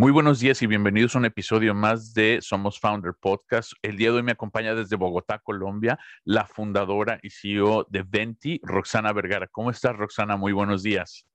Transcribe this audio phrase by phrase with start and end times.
[0.00, 3.72] Muy buenos días y bienvenidos a un episodio más de Somos Founder Podcast.
[3.82, 8.62] El día de hoy me acompaña desde Bogotá, Colombia, la fundadora y CEO de Venti,
[8.62, 9.46] Roxana Vergara.
[9.48, 10.38] ¿Cómo estás, Roxana?
[10.38, 11.26] Muy buenos días.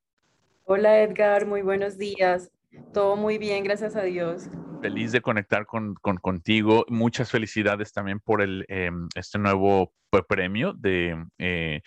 [0.64, 1.46] Hola, Edgar.
[1.46, 2.50] Muy buenos días.
[2.94, 4.50] Todo muy bien, gracias a Dios.
[4.82, 6.86] Feliz de conectar con, contigo.
[6.90, 9.92] Muchas felicidades también por el, em, este nuevo
[10.24, 11.82] premio de, eh,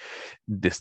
[0.46, 0.73] de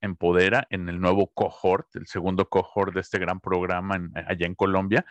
[0.00, 5.04] Empodera en el nuevo cohort, el segundo cohort de este gran programa allá en Colombia.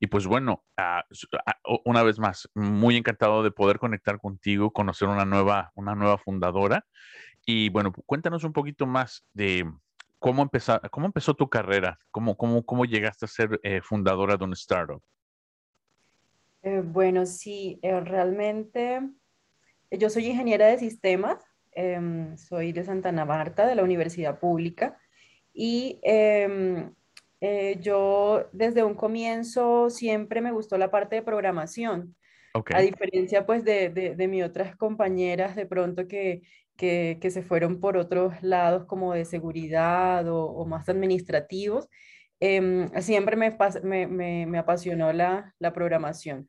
[0.00, 1.04] Y pues bueno, ah,
[1.46, 6.18] ah, una vez más, muy encantado de poder conectar contigo, conocer una nueva, una nueva
[6.18, 6.86] fundadora.
[7.46, 9.70] Y bueno, cuéntanos un poquito más de
[10.24, 14.44] cómo, empezó, cómo empezó tu carrera, cómo, cómo, cómo llegaste a ser eh, fundadora de
[14.44, 15.02] un startup.
[16.62, 19.02] Eh, bueno, sí, realmente
[19.90, 24.98] yo soy ingeniera de sistemas, em, soy de Santa Ana Marta, de la Universidad Pública,
[25.52, 26.90] y em,
[27.42, 32.16] eh, yo desde un comienzo siempre me gustó la parte de programación.
[32.72, 36.42] A diferencia pues de, de, mis otras compañeras de pronto que,
[36.76, 41.88] que, que, se fueron por otros lados como de seguridad o, o más administrativos,
[42.40, 43.56] em, siempre me,
[44.06, 46.48] me, me, apasionó la, la programación.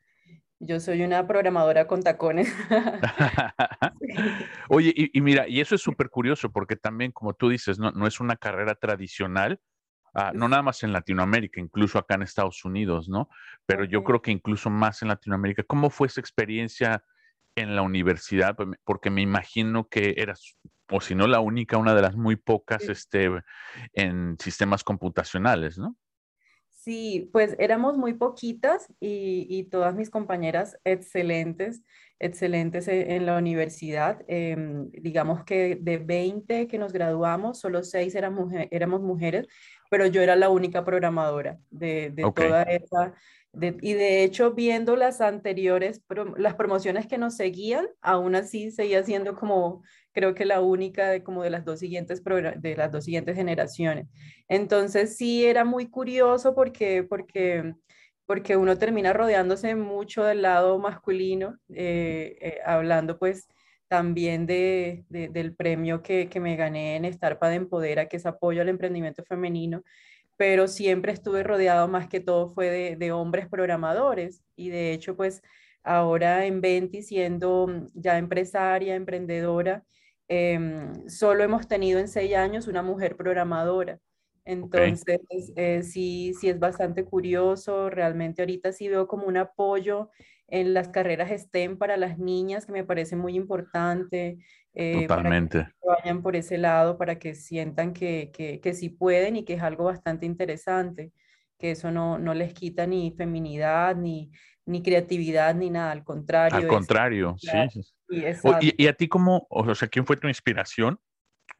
[0.60, 2.54] Yo soy una programadora con tacones.
[4.70, 8.08] Oye, y, mira, y eso es súper curioso porque también, como tú dices, no, no
[8.08, 9.60] es una carrera tradicional,
[10.14, 13.30] ah, no nada más en Latinoamérica, incluso acá en Estados Unidos, ¿no?
[13.66, 15.64] Pero yo creo que incluso más en Latinoamérica.
[15.64, 17.04] ¿Cómo fue esa experiencia
[17.56, 18.56] en la universidad?
[18.56, 20.58] Pues, porque me imagino que eras,
[20.90, 23.30] o si no la única, una de las muy pocas este,
[23.94, 25.96] en sistemas computacionales, ¿no?
[26.86, 31.82] Sí, pues éramos muy poquitas y, todas mis compañeras excelentes,
[32.20, 34.24] excelentes e, en la universidad.
[34.28, 39.48] Em, digamos que de 20 que nos graduamos, solo 6 éramos, éramos mujeres,
[39.90, 43.16] pero yo era la única programadora de, toda esa.
[43.82, 46.02] Y de hecho, viendo las anteriores,
[46.38, 49.84] las promociones que nos seguían, aún así seguía siendo como
[50.16, 54.08] creo que la única de como de las dos siguientes, de las dos siguientes generaciones.
[54.48, 57.76] Entonces sí era muy curioso porque, porque,
[58.26, 63.48] porque uno termina rodeándose mucho del lado masculino, eh, eh, hablando pues
[63.88, 68.62] también de, del premio que, que, me gané en Estarpa de Empodera, que es apoyo
[68.62, 69.84] al emprendimiento femenino,
[70.38, 75.16] pero siempre estuve rodeado más que todo fue de, de hombres programadores y de hecho
[75.16, 75.42] pues
[75.84, 79.86] ahora en Venti siendo ya empresaria, emprendedora,
[80.28, 84.00] Em, solo hemos tenido en seis años una mujer programadora.
[84.44, 85.20] Entonces,
[85.56, 87.90] eh, sí, sí es bastante curioso.
[87.90, 90.10] Realmente ahorita sí veo como un apoyo
[90.48, 94.38] en las carreras STEM para las niñas, que me parece muy importante.
[94.74, 95.60] Eh, Totalmente.
[95.60, 99.46] Para que vayan por ese lado, para que sientan que, que, que, sí pueden y
[99.46, 101.12] que es algo bastante interesante,
[101.58, 104.32] que eso no, no les quita ni feminidad, ni,
[104.66, 106.58] ni creatividad, ni nada, al contrario.
[106.58, 107.82] Al contrario, sí.
[108.78, 111.00] Y, a ti cómo, o sea, quién fue tu inspiración?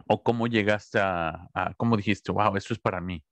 [0.08, 3.24] ¿O cómo llegaste a, cómo dijiste, wow, esto es para mí?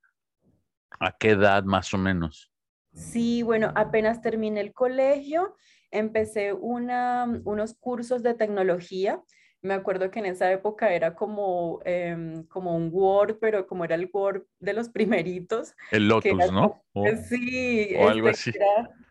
[0.99, 2.51] ¿A qué edad más o menos?
[2.93, 5.55] Sí, bueno, apenas terminé el colegio,
[5.91, 9.21] empecé una, unos cursos de tecnología.
[9.61, 13.95] Me acuerdo que en esa época era como, em, como un Word, pero como era
[13.95, 14.89] el Word de los
[15.29, 15.73] primeritos.
[15.91, 16.83] El Lotus, ¿no?
[17.29, 18.59] sí, o algo este, así.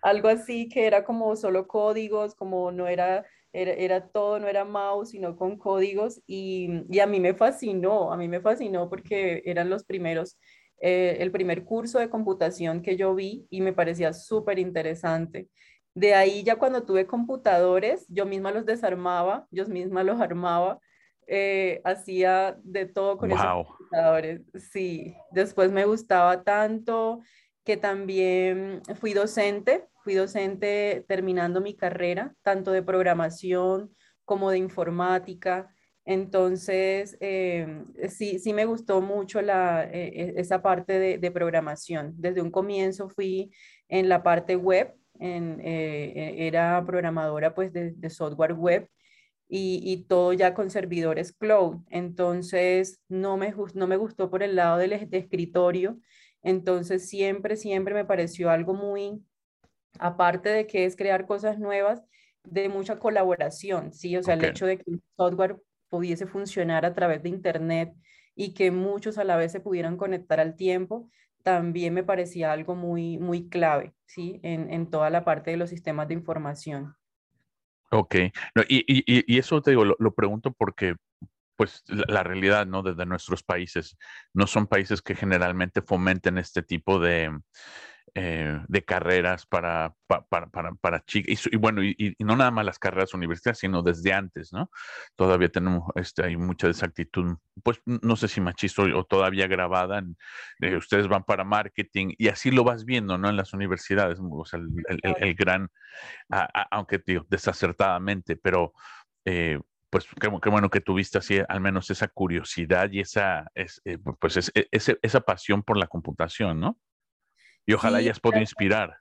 [0.03, 5.11] algo así, que era como solo códigos, como no era era, todo, no era mouse,
[5.11, 9.69] sino con códigos y, y, a mí me fascinó, a mí me fascinó porque eran
[9.69, 10.39] los primeros,
[10.83, 15.49] eh, el primer curso de computación que yo vi y me parecía súper interesante.
[15.95, 20.79] De ahí ya cuando tuve computadores, yo misma los desarmaba, yo misma los armaba,
[21.27, 24.43] eh, hacía de todo con esos computadores.
[24.55, 27.21] Sí, después me gustaba tanto
[27.65, 35.72] que también fui docente Fui docente terminando mi carrera, tanto de programación como de informática.
[36.05, 42.15] Entonces, eh, sí, sí me gustó mucho la, eh, e, esa parte de, programación.
[42.17, 43.53] Desde un comienzo fui
[43.89, 48.89] en la parte web, en, eh, era programadora pues de, software web
[49.49, 51.77] y, y, todo ya con servidores cloud.
[51.91, 55.99] Entonces, no me, no me gustó por el lado del de escritorio
[56.43, 59.23] Entonces, siempre, siempre me pareció algo muy,
[59.99, 62.03] aparte de que es crear cosas nuevas,
[62.45, 64.17] de mucha colaboración, ¿sí?
[64.17, 65.57] O sea, el hecho de que un software
[65.93, 67.93] pudiese funcionar a través de Internet
[68.35, 71.11] y que muchos a la vez se pudieran conectar al tiempo,
[71.43, 74.41] también me parecía algo muy, muy clave, ¿sí?
[74.43, 76.97] En, en toda la parte de los sistemas de información.
[77.91, 78.15] Ok,
[78.69, 80.97] y, y, y, eso te digo, lo, pregunto porque
[81.57, 82.83] pues la, realidad, ¿no?
[82.83, 83.99] Desde nuestros países,
[84.33, 87.39] no son países que generalmente fomenten este tipo de,
[88.15, 91.49] eh, de carreras para, para, para, para chicas.
[91.51, 94.71] Y, bueno, y, no nada más las carreras universitarias, sino desde antes, ¿no?
[95.17, 99.99] Todavía tenemos, este, hay mucha desactitud, pues no sé si machista o, todavía grabada.
[99.99, 100.17] En,
[100.77, 103.31] ustedes van para marketing y así lo vas viendo, ¿no?
[103.31, 105.71] En las universidades, o sea, el, gran,
[106.71, 108.75] aunque digo, desacertadamente, pero...
[109.25, 109.59] Eh,
[109.89, 114.51] pues qué, bueno que tuviste así al menos esa curiosidad y esa, es, eh, pues
[114.55, 116.79] e, esa pasión por la computación, ¿no?
[117.67, 118.97] Y ojalá hayas podido inspirar.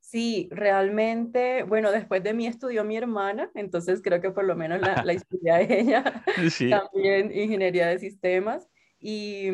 [0.00, 4.80] Sí, realmente, bueno, después de mí estudió mi hermana, entonces creo que por lo menos
[4.80, 6.24] la, la inspiré a ella,
[6.70, 8.68] también ingeniería de sistemas.
[9.00, 9.48] Y,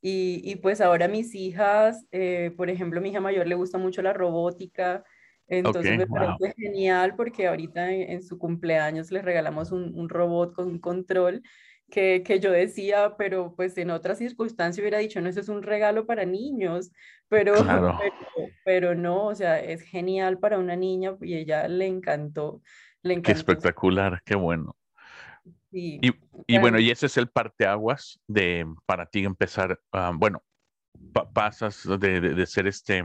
[0.00, 4.02] y, y pues ahora mis hijas, eh, por ejemplo, mi hija mayor le gusta mucho
[4.02, 5.04] la robótica,
[5.48, 10.68] entonces me parece genial porque ahorita en, su cumpleaños les regalamos un, un robot con
[10.68, 11.42] un control
[11.90, 15.62] que, que, yo decía, pero pues en otras circunstancias hubiera dicho, no, eso es un
[15.62, 16.90] regalo para niños,
[17.28, 17.54] pero,
[18.64, 22.62] pero, no, o sea, es genial para una niña y ella le encantó.
[23.02, 23.26] Le encantó.
[23.26, 24.76] Qué espectacular, qué bueno.
[25.70, 26.14] Sí, y,
[26.46, 30.42] y bueno, y ese es el parteaguas de para ti empezar, ah, bueno,
[31.32, 33.04] pasas de, de, ser este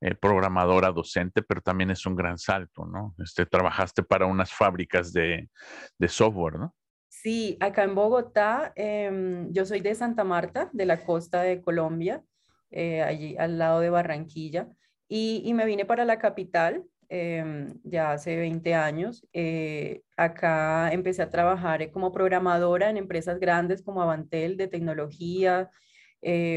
[0.00, 3.14] eh, programadora docente, pero también es un gran salto, ¿no?
[3.18, 5.50] Este, trabajaste para unas fábricas de,
[5.98, 6.74] de software, ¿no?
[7.22, 12.24] Sí, acá en Bogotá, em, yo soy de Santa Marta, de la costa de Colombia,
[12.70, 14.68] eh, allí al lado de Barranquilla,
[15.06, 19.26] y, me vine para la capital em, ya hace 20 años.
[19.34, 25.70] Eh, acá empecé a trabajar eh, como programadora en empresas grandes como Avantel de tecnología,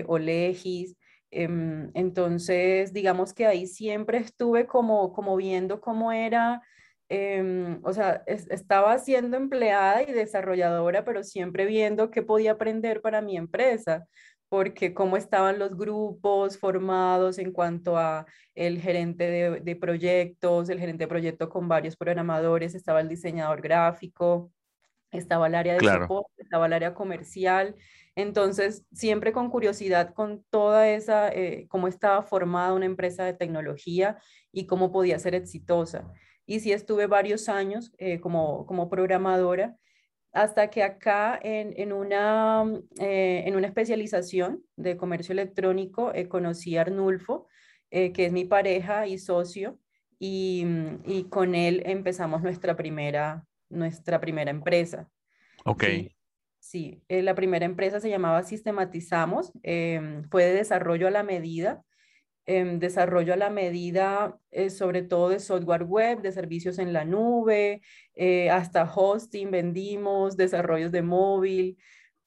[0.08, 0.96] Olegis.
[1.32, 6.62] Em, entonces, digamos que ahí siempre estuve como, como viendo cómo era
[7.10, 13.22] Em, o sea, estaba siendo empleada y desarrolladora, pero siempre viendo qué podía aprender para
[13.22, 14.08] mi empresa,
[14.50, 21.06] porque cómo estaban los grupos formados en cuanto a el gerente de, proyectos, el gerente
[21.06, 24.52] de proyecto con varios programadores, estaba el diseñador gráfico,
[25.12, 27.76] estaba el área de soporte, estaba el área comercial.
[28.16, 34.18] Entonces, siempre con curiosidad con toda esa, eh, cómo estaba formada una empresa de tecnología
[34.52, 36.12] y cómo podía ser exitosa
[36.46, 39.78] y sí estuve varios años eh, como, como programadora
[40.32, 42.66] hasta que acá en, en una,
[43.00, 47.48] eh, en una especialización de comercio electrónico eh, conocí a Arnulfo,
[47.92, 49.78] que es mi pareja y socio,
[50.18, 50.66] y,
[51.06, 55.08] y, con él empezamos nuestra primera, nuestra primera empresa.
[55.64, 55.84] Ok.
[55.84, 56.16] Sí,
[56.60, 61.84] sí la primera empresa se llamaba Sistematizamos, fue de desarrollo a la medida
[62.46, 67.82] desarrollo a la medida, eh, sobre todo de software web, de servicios en la nube,
[68.16, 71.78] eh, hasta hosting vendimos, desarrollos de móvil,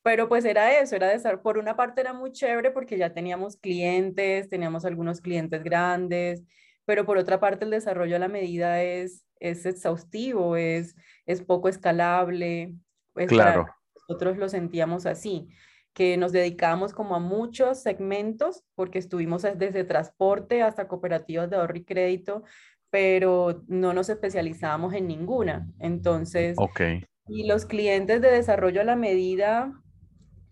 [0.03, 3.57] pero pues era eso, era de, por una parte era muy chévere porque ya teníamos
[3.57, 6.43] clientes, teníamos algunos clientes grandes,
[6.85, 10.95] pero por otra parte el desarrollo a la medida es, es exhaustivo, es,
[11.27, 12.75] es poco escalable.
[13.13, 13.67] Pues claro.
[14.09, 15.49] nosotros lo sentíamos así
[15.97, 21.79] que nos dedicamos como a muchos segmentos, porque estuvimos desde transporte hasta cooperativas de ahorro
[21.79, 22.43] y crédito,
[22.91, 25.67] pero no nos especializábamos en ninguna.
[25.81, 27.03] Entonces, okay.
[27.27, 29.73] y los clientes de desarrollo a la medida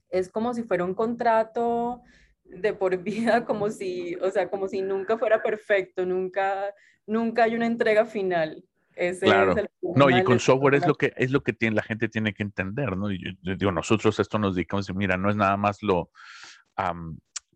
[0.08, 2.00] es como si fuera un contrato
[2.44, 6.74] de por vida, como si, o sea, como si nunca fuera perfecto, nunca,
[7.06, 8.64] nunca hay una entrega final
[9.20, 9.54] claro.
[9.82, 12.42] no, y con software es lo que es lo que tiene, la gente tiene que
[12.42, 13.10] entender, ¿no?
[13.10, 16.10] Y yo, digo, nosotros esto nos dedicamos, mira, no es nada más lo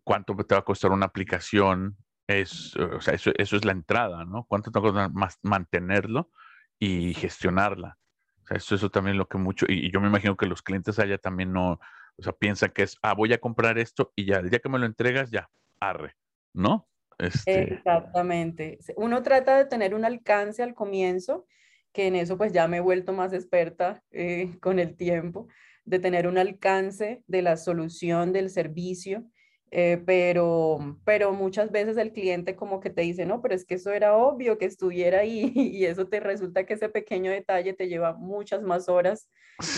[0.03, 4.25] cuánto te va a costar una aplicación, es, o sea, eso, eso es la entrada,
[4.25, 4.45] ¿no?
[4.45, 6.31] ¿Cuánto te va a costar mantenerlo
[6.79, 7.97] y gestionarla?
[8.43, 10.61] O sea, eso, eso también es lo que mucho, y, yo me imagino que los
[10.61, 11.79] clientes allá también no,
[12.17, 14.69] o sea, piensan que es, ah, voy a comprar esto y ya, el día que
[14.69, 16.15] me lo entregas, ya, arre,
[16.53, 16.87] ¿no?
[17.19, 18.79] Este Exactamente.
[18.95, 21.45] Uno trata de tener un alcance al comienzo,
[21.91, 25.47] que en eso pues ya me he vuelto más experta eh, con el tiempo,
[25.85, 29.25] de tener un alcance de la solución del servicio,
[29.71, 33.75] eh, pero, pero muchas veces el cliente como que te dice, no, pero es que
[33.75, 37.87] eso era obvio que estuviera ahí y eso te resulta que ese pequeño detalle te
[37.87, 39.29] lleva muchas más horas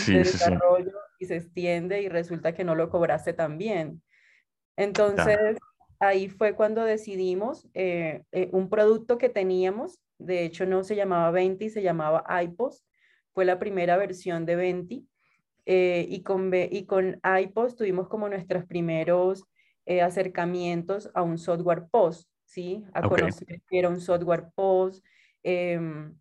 [0.06, 4.02] de desarrollo y se extiende y resulta que no lo cobraste tan bien.
[4.76, 5.58] Entonces,
[6.02, 11.30] ahí fue cuando decidimos eh, eh, un producto que teníamos, de hecho no se llamaba
[11.30, 12.84] Venti, se llamaba iPos,
[13.32, 15.08] fue la primera versión de Venti,
[15.64, 19.44] eh, y, con, y con iPos tuvimos como nuestros primeros
[20.00, 22.84] acercamientos a un software post, ¿sí?
[22.94, 25.04] A conocer qué era un software post,
[25.42, 26.16] em,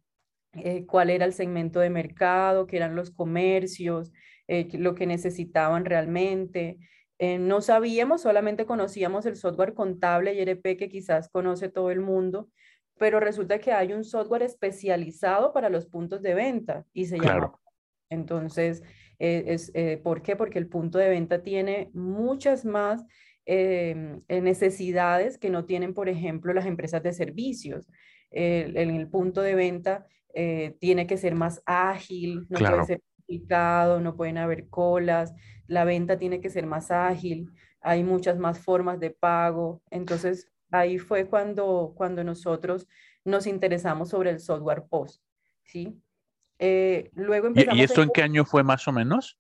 [0.88, 4.12] cuál era el segmento de mercado, qué eran los comercios,
[4.48, 6.78] lo que necesitaban realmente.
[7.24, 12.50] Eh, no sabíamos, solamente conocíamos el software contable ERP que quizás conoce todo el mundo,
[12.98, 17.54] pero resulta que hay un software especializado para los puntos de venta y se llama.
[18.10, 18.82] Entonces,
[19.20, 20.36] eh, es, eh, ¿por qué?
[20.36, 23.06] Porque el punto de venta tiene muchas más
[23.46, 27.88] necesidades que no tienen, por ejemplo, las empresas de servicios.
[28.32, 30.08] en el punto de venta
[30.80, 33.02] tiene que ser más ágil, no puede ser
[34.02, 35.34] no pueden haber colas,
[35.68, 37.50] la venta tiene que ser más ágil,
[37.82, 39.82] hay muchas más formas de pago.
[39.90, 42.88] Entonces, ahí fue cuando, cuando nosotros
[43.24, 45.24] nos interesamos sobre el software POS,
[45.64, 46.02] ¿sí?
[46.60, 49.40] Eh, luego empezamos ¿Y, esto en qué año fue más o menos?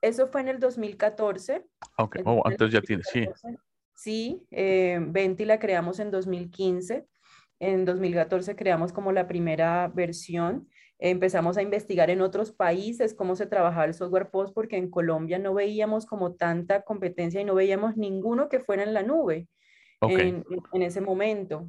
[0.00, 1.64] Eso fue en el 2014.
[1.98, 3.28] Ok, oh, entonces ya tiene, sí.
[3.94, 7.06] Sí, eh, Venti la creamos en 2015.
[7.60, 10.68] En 2014 creamos como la primera versión
[11.10, 15.40] empezamos a investigar en otros países cómo se trabajaba el software POS, porque en Colombia
[15.40, 19.48] no veíamos como tanta competencia y no veíamos ninguno que fuera en la nube
[20.00, 20.44] en,
[20.74, 21.68] ese momento.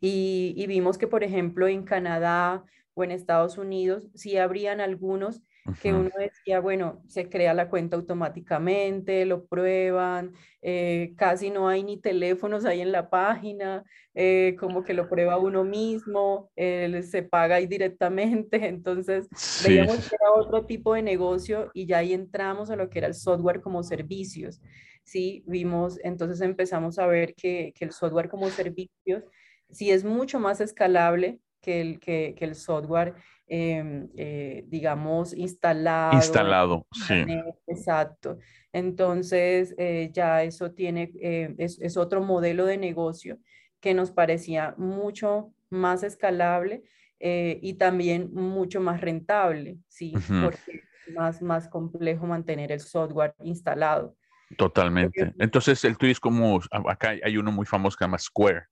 [0.00, 2.64] Y, y, vimos que, por ejemplo, en Canadá
[2.96, 5.42] o en Estados Unidos sí habrían algunos
[5.82, 11.82] que uno decía, bueno, se crea la cuenta automáticamente, lo prueban, eh, casi no hay
[11.82, 13.84] ni teléfonos ahí en la página,
[14.14, 19.28] eh, como que lo prueba uno mismo, se paga ahí directamente, entonces
[19.66, 23.08] veíamos que era otro tipo de negocio y ya ahí entramos a lo que era
[23.08, 24.62] el software como servicios,
[25.02, 25.42] ¿sí?
[25.46, 29.24] Vimos, entonces empezamos a ver que, que el software como servicios
[29.70, 33.14] sí es mucho más escalable que el, que, que el software
[33.48, 36.14] Em, eh, digamos, instalado.
[36.14, 37.24] Instalado, sí.
[37.68, 38.38] Exacto.
[38.72, 43.38] Entonces, eh, ya eso tiene, eh, es, otro modelo de negocio
[43.80, 46.82] que nos parecía mucho más escalable
[47.18, 50.12] y también mucho más rentable, ¿sí?
[50.42, 54.14] Porque es más, más complejo mantener el software instalado.
[54.58, 55.32] Totalmente.
[55.38, 58.66] Entonces, el tuyo es como, acá hay uno muy famoso que se llama Square.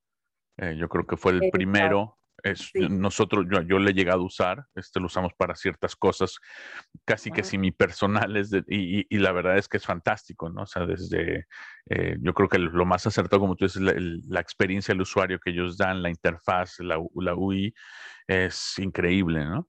[0.76, 4.66] yo creo que fue el primero es, Nosotros, yo, yo le he llegado a usar,
[4.74, 6.38] este, lo usamos para ciertas cosas
[7.04, 10.62] casi que semi personales y, y, la verdad es que es fantástico, ¿no?
[10.62, 11.46] O sea, desde,
[11.88, 13.94] eh, yo creo que lo más acertado, como tú dices, la,
[14.28, 17.74] la, experiencia del usuario que ellos dan, la interfaz, la, la UI,
[18.26, 19.68] es increíble, ¿no?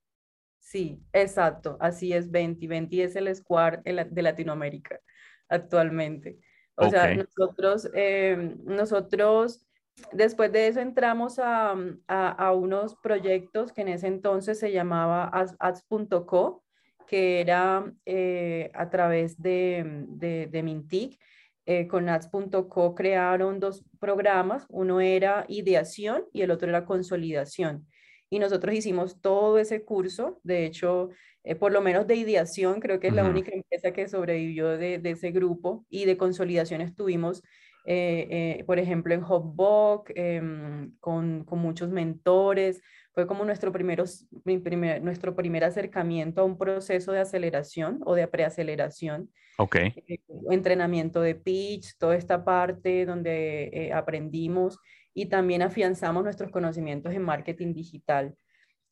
[0.60, 2.68] Sí, exacto, así es 20.
[2.68, 5.00] 20 es el Square de Latinoamérica
[5.48, 6.40] actualmente.
[6.76, 9.66] O sea, nosotros, eh, nosotros
[10.12, 15.30] Después de eso entramos a, mm, a, unos proyectos que en ese entonces se llamaba
[15.60, 16.64] ads.co,
[17.08, 21.20] que era eh, a través de, mm, de, de Mintic.
[21.68, 27.88] Eh, con ads.co crearon dos programas, uno era ideación y el otro era consolidación.
[28.30, 31.10] Y nosotros hicimos todo ese curso, de hecho,
[31.44, 35.00] eh, por lo menos de ideación, creo que es la única empresa que sobrevivió de,
[35.00, 37.42] de, ese grupo, y de consolidación estuvimos
[37.86, 42.82] eh, eh, por ejemplo, en Hotbox, em, con, con, muchos mentores.
[43.14, 48.28] Fue como nuestro, primeros, primer, nuestro primer acercamiento a un proceso de aceleración o de
[48.28, 49.30] preaceleración.
[49.58, 49.76] Ok.
[49.76, 54.80] Eh, entrenamiento de pitch, toda esta parte donde aprendimos
[55.14, 58.36] y también afianzamos nuestros conocimientos en marketing digital.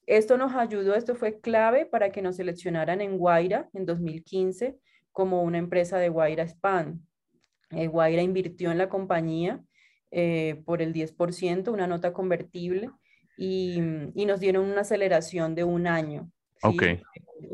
[0.05, 4.77] Esto nos ayudó, esto fue clave para que nos seleccionaran en Guaira en 2015
[5.12, 7.01] como una empresa de Guaira Span.
[7.75, 9.62] Eh, Guaira invirtió en la compañía
[10.12, 12.89] eh, por el 10%, una nota convertible,
[13.36, 13.82] y,
[14.13, 16.30] y, nos dieron una aceleración de un año.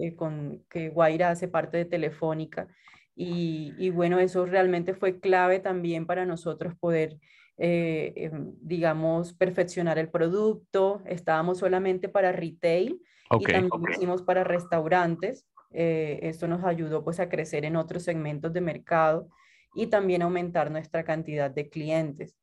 [0.02, 2.68] Eh, con que Guaira hace parte de Telefónica.
[3.16, 7.18] Y, y, bueno, eso realmente fue clave también para nosotros poder,
[7.58, 11.02] em, digamos, perfeccionar el producto.
[11.06, 13.02] Estábamos solamente para retail
[13.40, 15.46] y también hicimos para restaurantes.
[15.72, 19.30] esto nos ayudó pues a crecer en otros segmentos de mercado
[19.76, 22.38] y también aumentar nuestra cantidad de clientes.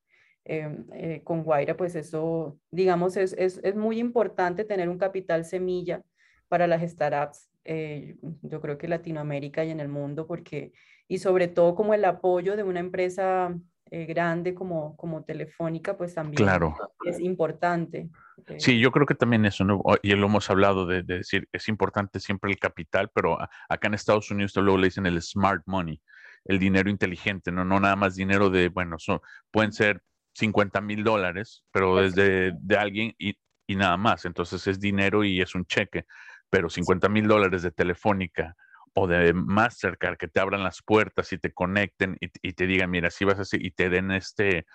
[0.49, 5.45] Em, eh, con Guaira, pues eso, digamos, es, es, es, muy importante tener un capital
[5.45, 6.03] semilla
[6.47, 10.73] para las startups, eh, yo creo que Latinoamérica y en el mundo, porque,
[11.09, 13.57] y sobre todo como el apoyo de una empresa
[13.91, 16.77] eh, grande como, como Telefónica, pues también claro.
[17.05, 18.09] es importante.
[18.59, 19.83] Sí, yo creo que también eso, ¿no?
[20.03, 24.31] y lo hemos hablado de, decir, es importante siempre el capital, pero acá en Estados
[24.31, 26.01] Unidos luego le dicen el smart money,
[26.47, 30.03] el dinero inteligente, no, no nada más dinero de, bueno, son, pueden ser
[30.35, 34.25] 50 mil dólares, pero desde de alguien y, y, nada más.
[34.25, 36.05] Entonces es dinero y es un cheque,
[36.51, 38.57] pero 50 mil dólares de telefónica
[38.99, 43.11] o de Mastercard que te abran las puertas y te conecten y, te digan, mira,
[43.11, 44.67] si vas así y te den este,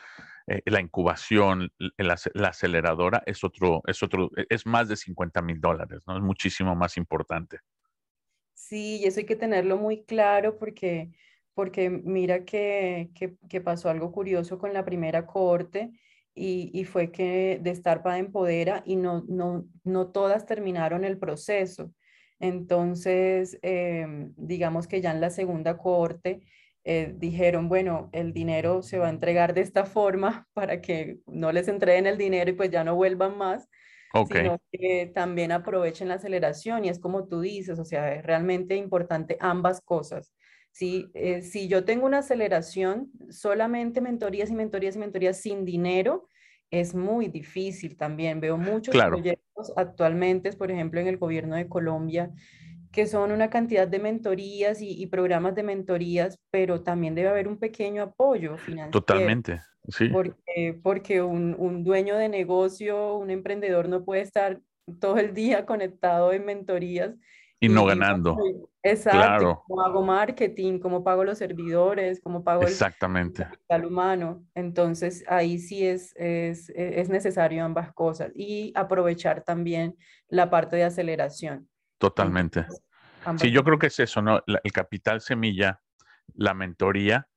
[0.45, 5.41] eh, la incubación, la, la, aceleradora, es otro, es otro, e, es más de 50
[5.41, 6.17] mil dólares, ¿no?
[6.17, 7.61] Es muchísimo más importante.
[8.53, 11.09] Sí, y eso hay que tenerlo muy claro porque,
[11.53, 13.11] porque mira que,
[13.49, 15.91] que, pasó algo curioso con la primera corte
[16.33, 21.91] y, y, fue que de Starpa Empodera y no, no, no todas terminaron el proceso.
[22.39, 26.41] Entonces, em, digamos que ya en la segunda corte
[26.83, 31.51] eh, dijeron, bueno, el dinero se va a entregar de esta forma para que no
[31.51, 33.69] les entreguen el dinero y pues ya no vuelvan más,
[34.27, 38.75] sino que también aprovechen la aceleración y es como tú dices, o sea, es realmente
[38.75, 40.33] importante ambas cosas.
[40.71, 46.27] Si, eh, si yo tengo una aceleración, solamente mentorías y mentorías y mentorías sin dinero,
[46.71, 48.39] es muy difícil también.
[48.39, 52.31] Veo muchos proyectos actualmente, por ejemplo, en el gobierno de Colombia,
[52.91, 57.57] que son una cantidad de mentorías y, programas de mentorías, pero también debe haber un
[57.57, 58.91] pequeño apoyo financiero.
[58.91, 60.07] Totalmente, sí.
[60.07, 64.61] Porque, porque un, un, dueño de negocio, un emprendedor no puede estar
[64.99, 67.15] todo el día conectado en mentorías
[67.61, 68.37] y no ganando.
[68.83, 69.63] Exacto.
[69.67, 73.43] Cómo hago marketing, cómo pago los servidores, cómo pago Exactamente.
[73.43, 74.43] el capital humano.
[74.55, 79.95] Entonces, ahí sí es, es, es necesario ambas cosas y aprovechar también
[80.27, 81.69] la parte de aceleración.
[81.99, 82.65] Totalmente.
[83.37, 84.41] sí, yo creo que es eso, ¿no?
[84.47, 85.79] el capital semilla,
[86.33, 87.27] la mentoría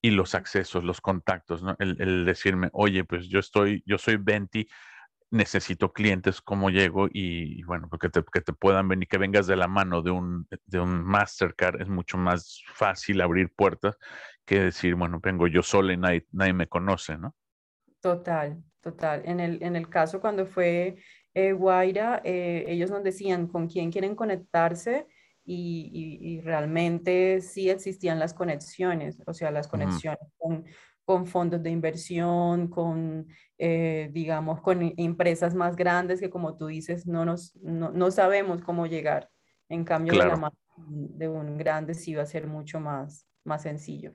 [0.00, 1.76] y los accesos, los contactos, ¿no?
[1.78, 4.66] El, el decirme, oye, pues yo estoy, yo soy 20
[5.34, 9.66] necesito clientes, cómo llego y, bueno, te, que te puedan venir, que vengas de la
[9.66, 13.98] mano de un, de un Mastercard, es mucho más fácil abrir puertas
[14.44, 17.34] que decir, bueno, vengo yo sola y nadie, nadie me conoce, ¿no?
[18.00, 19.22] Total, total.
[19.24, 20.96] En el, en el caso cuando fue
[21.34, 25.08] eh, Guaira, eh, ellos nos decían con quién quieren conectarse
[25.44, 30.64] y, y, realmente sí existían las conexiones, o sea, las conexiones con
[31.04, 33.26] con fondos de inversión, con,
[33.58, 38.86] eh, digamos, con empresas más grandes que como tú dices, no, nos, no, sabemos cómo
[38.86, 39.28] llegar.
[39.68, 43.62] En cambio, de la mano de un grande sí va a ser mucho más, más
[43.62, 44.14] sencillo.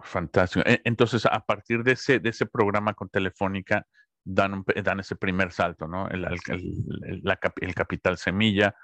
[0.00, 0.64] Fantástico.
[0.66, 3.86] E, entonces, a partir de ese, de ese programa con Telefónica,
[4.24, 6.08] dan, dan ese primer salto, ¿no?
[6.08, 7.22] El, el,
[7.60, 8.74] el capital semilla,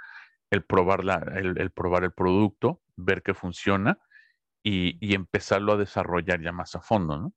[0.50, 3.98] el probar, la, el, probar el producto, ver que funciona
[4.64, 7.32] y, empezarlo a desarrollar ya más a fondo, ¿no?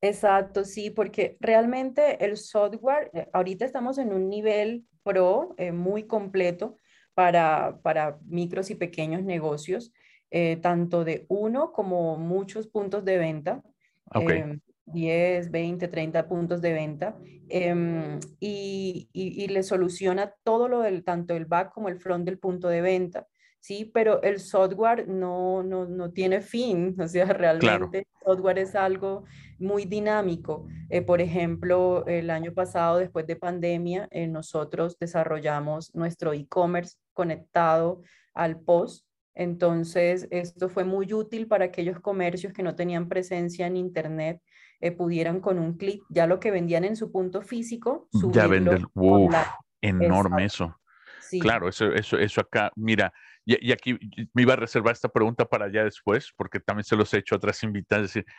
[0.00, 6.04] Exacto, sí, porque realmente el software, eh, ahorita estamos en un nivel pro eh, muy
[6.04, 6.76] completo
[7.14, 9.92] para, para micros y pequeños negocios,
[10.30, 13.62] eh, tanto de uno como muchos puntos de venta.
[14.90, 17.18] 10, 20, 30 puntos de venta
[17.50, 22.24] em, y, y, y, le soluciona todo lo del, tanto el back como el front
[22.24, 23.26] del punto de venta.
[23.60, 23.90] ¿Sí?
[23.92, 29.24] Pero el software no, no, no tiene fin, o sea, realmente el software es algo
[29.58, 30.66] muy dinámico.
[30.88, 38.02] Eh, por ejemplo, el año pasado, después de pandemia, eh, nosotros desarrollamos nuestro e-commerce conectado
[38.34, 39.06] al post.
[39.34, 44.40] Entonces, esto fue muy útil para aquellos comercios que no tenían presencia en Internet,
[44.80, 48.82] eh, pudieran con un clic, ya lo que vendían en su punto físico, ya vender,
[49.80, 50.76] enorme eso.
[51.40, 53.12] Claro, eso, eso, eso acá, mira,
[53.48, 53.98] y, aquí
[54.34, 57.34] me iba a reservar esta pregunta para ya después, porque también se los he hecho
[57.34, 58.32] a otras invitadas, es decir,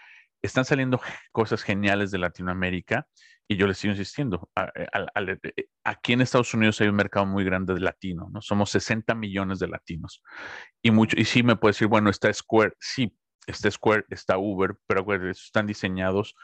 [0.44, 3.08] están saliendo cosas geniales de Latinoamérica
[3.48, 4.88] y yo les sigo insistiendo, eh,
[5.56, 8.40] eh, aquí en Estados Unidos hay un mercado muy grande de latino, ¿no?
[8.42, 10.22] Somos 60 millones de latinos.
[10.84, 13.12] Y, mucho, y sí me puede decir, bueno, está Square, sí,
[13.48, 16.36] está Square, está Uber, pero están diseñados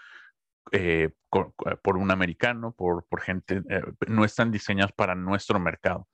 [0.71, 3.62] eh, por, un americano, por, por gente,
[4.08, 6.08] no están diseñados para nuestro mercado.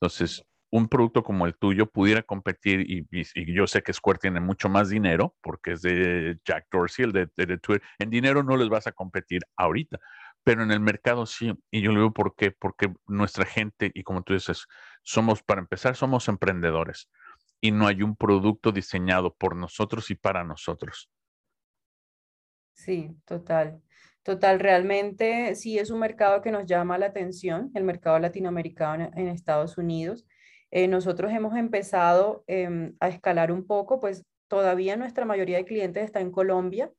[0.00, 3.06] Entonces, un producto como el tuyo pudiera competir, y,
[3.52, 7.26] yo sé que Square tiene mucho más dinero, porque es de Jack Dorsey, el de,
[7.58, 9.98] Twitter, en dinero no les vas a competir ahorita,
[10.44, 14.02] pero en el mercado sí, y yo le digo por qué, porque nuestra gente, y
[14.02, 14.66] como tú dices,
[15.02, 17.10] somos, para empezar, somos emprendedores,
[17.60, 21.10] y no hay un producto diseñado por nosotros y para nosotros.
[22.74, 23.82] Sí, total.
[24.22, 29.28] Total, realmente sí es un mercado que nos llama la atención, el mercado latinoamericano en
[29.28, 30.26] Estados Unidos.
[30.70, 36.04] Eh, nosotros hemos empezado em, a escalar un poco, pues todavía nuestra mayoría de clientes
[36.04, 36.90] está en Colombia,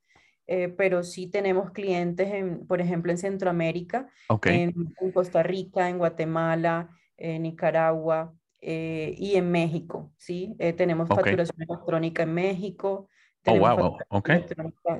[0.47, 4.09] eh, pero sí tenemos clientes, en, por ejemplo, en Centroamérica,
[4.45, 4.73] en,
[5.13, 10.55] Costa Rica, en Guatemala, en Nicaragua eh, y en México, ¿sí?
[10.75, 13.07] tenemos facturación electrónica en México,
[13.45, 14.29] oh, wow, ok.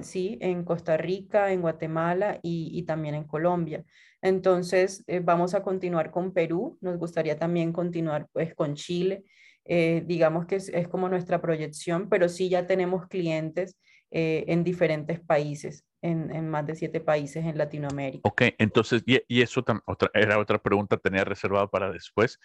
[0.02, 3.84] Sí, en Costa Rica, en Guatemala y, también en Colombia.
[4.22, 9.24] Entonces, eh, vamos a continuar con Perú, nos gustaría también continuar pues con Chile.
[9.66, 13.78] Eh, digamos que es, como nuestra proyección, pero sí ya tenemos clientes
[14.10, 18.28] eh, en diferentes países, en, más de siete países en Latinoamérica.
[18.28, 22.40] Ok, entonces, y, y eso otra, era otra pregunta, tenía reservado para después.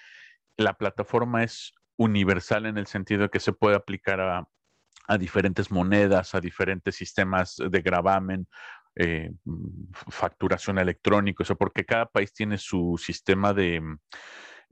[0.57, 4.47] La plataforma es universal en el sentido de que se puede aplicar a,
[5.07, 8.47] a diferentes monedas, a diferentes sistemas de gravamen,
[8.97, 9.33] eh,
[10.09, 13.83] facturación electrónica, o sea, porque cada país tiene su sistema de,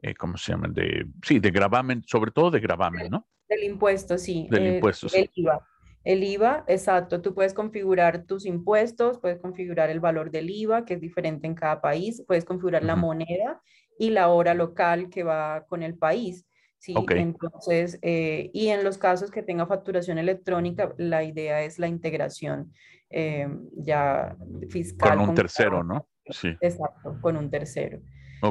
[0.01, 0.68] eh, ¿cómo se llama?
[0.68, 3.27] De, sí, de gravamen, sobre todo de gravamen, ¿no?
[3.49, 4.47] Del impuesto, sí.
[4.51, 5.66] Del eh, impuesto, El IVA.
[6.05, 7.21] El IVA, exacto.
[7.21, 11.55] Tú puedes configurar tus impuestos, puedes configurar el valor del IVA, que es diferente en
[11.55, 13.61] cada país, puedes configurar la moneda
[13.99, 16.47] y la hora local que va con el país.
[16.83, 16.95] ¿Sí?
[17.11, 22.73] Entonces, eh, y en los casos que tenga facturación electrónica, la idea es la integración
[23.09, 24.37] eh, ya
[24.68, 25.16] fiscal.
[25.16, 26.09] Con un tercero, ¿no?
[26.27, 26.49] Sí.
[26.61, 28.01] Exacto, con un tercero.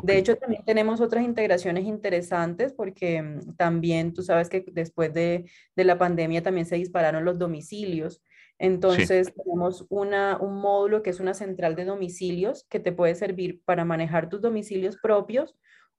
[0.04, 5.52] De hecho, también tenemos otras integraciones interesantes porque mm, también tú sabes que después de,
[5.76, 8.24] de la pandemia también se dispararon los domicilios.
[8.58, 13.62] Entonces, tenemos una, un módulo que es una central de domicilios que te puede servir
[13.65, 15.58] para manejar tus domicilios propios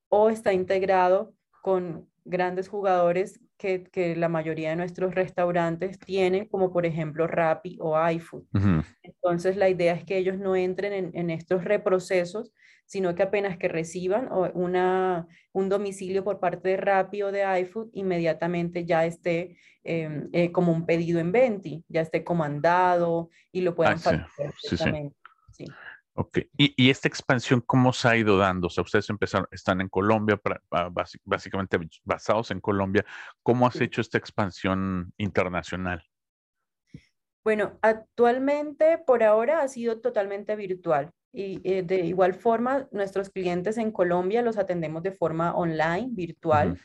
[0.09, 6.73] o está integrado con grandes jugadores que, que, la mayoría de nuestros restaurantes tienen, como
[6.73, 8.45] por ejemplo Rappi o iFood.
[9.03, 12.53] Entonces, la idea es que ellos no entren en, en, estos reprocesos,
[12.87, 17.89] sino que apenas que reciban una, un domicilio por parte de Rappi o de iFood,
[17.93, 23.75] inmediatamente ya esté em, eh, como un pedido en Venti, ya esté comandado y lo
[23.75, 24.27] puedan ah,
[24.61, 24.77] sí.
[25.53, 25.67] sí.
[26.15, 28.67] Ok, ¿Y, esta expansión cómo se ha ido dando?
[28.67, 30.39] O sea, ustedes empezaron, están en Colombia,
[31.25, 33.05] básicamente basados en Colombia.
[33.43, 36.05] ¿Cómo has hecho esta expansión internacional?
[37.43, 43.79] Bueno, actualmente por ahora ha sido totalmente virtual y eh, de igual forma nuestros clientes
[43.79, 46.79] en Colombia los atendemos de forma online, virtual.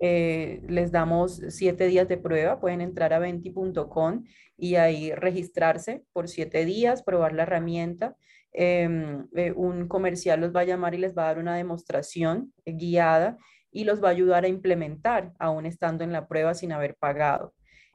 [0.00, 4.24] Eh, les damos siete días de prueba, pueden entrar a venti.com
[4.56, 8.16] y ahí registrarse por siete días, probar la herramienta
[8.54, 12.52] Em, eh, un comercial los va a llamar y les va a dar una demostración
[12.66, 13.38] eh, guiada
[13.70, 17.54] y los va a ayudar a implementar, aún estando en la prueba sin haber pagado.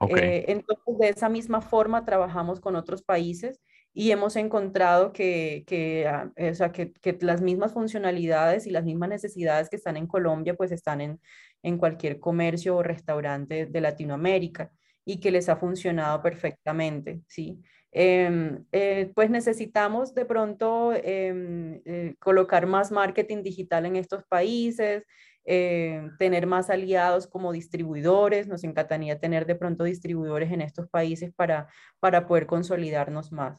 [0.10, 3.62] Eh, entonces, de esa misma forma, trabajamos con otros países
[3.94, 8.84] y hemos encontrado que, que, ah, o sea, que, que, las mismas funcionalidades y las
[8.84, 11.20] mismas necesidades que están en Colombia, pues están en,
[11.64, 14.72] en cualquier comercio o restaurante de Latinoamérica
[15.06, 17.62] y que les ha funcionado perfectamente, ¿sí?
[17.92, 25.04] Em, eh, pues necesitamos de pronto em, eh, colocar más marketing digital en estos países,
[25.46, 28.48] eh, tener más aliados como distribuidores.
[28.48, 31.68] Nos encantaría tener de pronto distribuidores en estos países para,
[32.00, 33.58] para poder consolidarnos más.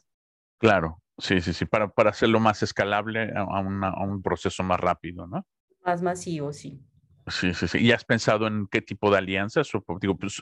[0.59, 5.25] Claro, sí, sí, sí, para, para hacerlo más escalable a, a un proceso más rápido,
[5.25, 5.45] ¿no?
[5.83, 6.79] Más masivo, sí.
[7.29, 7.79] Sí, sí, sí.
[7.79, 9.73] ¿Y has pensado en qué tipo de alianzas?
[9.73, 10.41] O, digo, pues,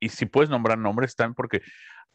[0.00, 1.62] y si puedes nombrar nombres, están porque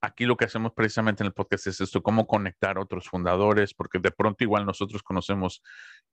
[0.05, 3.99] aquí lo que hacemos precisamente en el podcast es esto, cómo conectar otros fundadores, porque
[3.99, 5.61] de pronto igual nosotros conocemos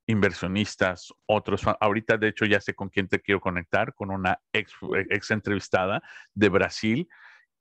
[0.07, 4.73] inversionistas, otros, ahorita de hecho ya sé con quién te quiero conectar, con una ex,
[5.11, 6.03] ex entrevistada
[6.35, 7.09] de Brasil,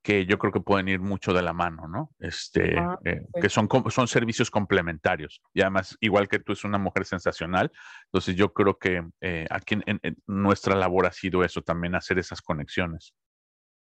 [0.03, 2.09] que yo creo que pueden ir mucho de la mano, ¿no?
[2.19, 5.41] Este, ah, eh, que son, son servicios complementarios.
[5.53, 7.71] Y además, igual que tú, es una mujer sensacional.
[8.05, 12.41] Entonces, yo creo que eh, aquí en, nuestra labor ha sido eso, también hacer esas
[12.41, 13.13] conexiones.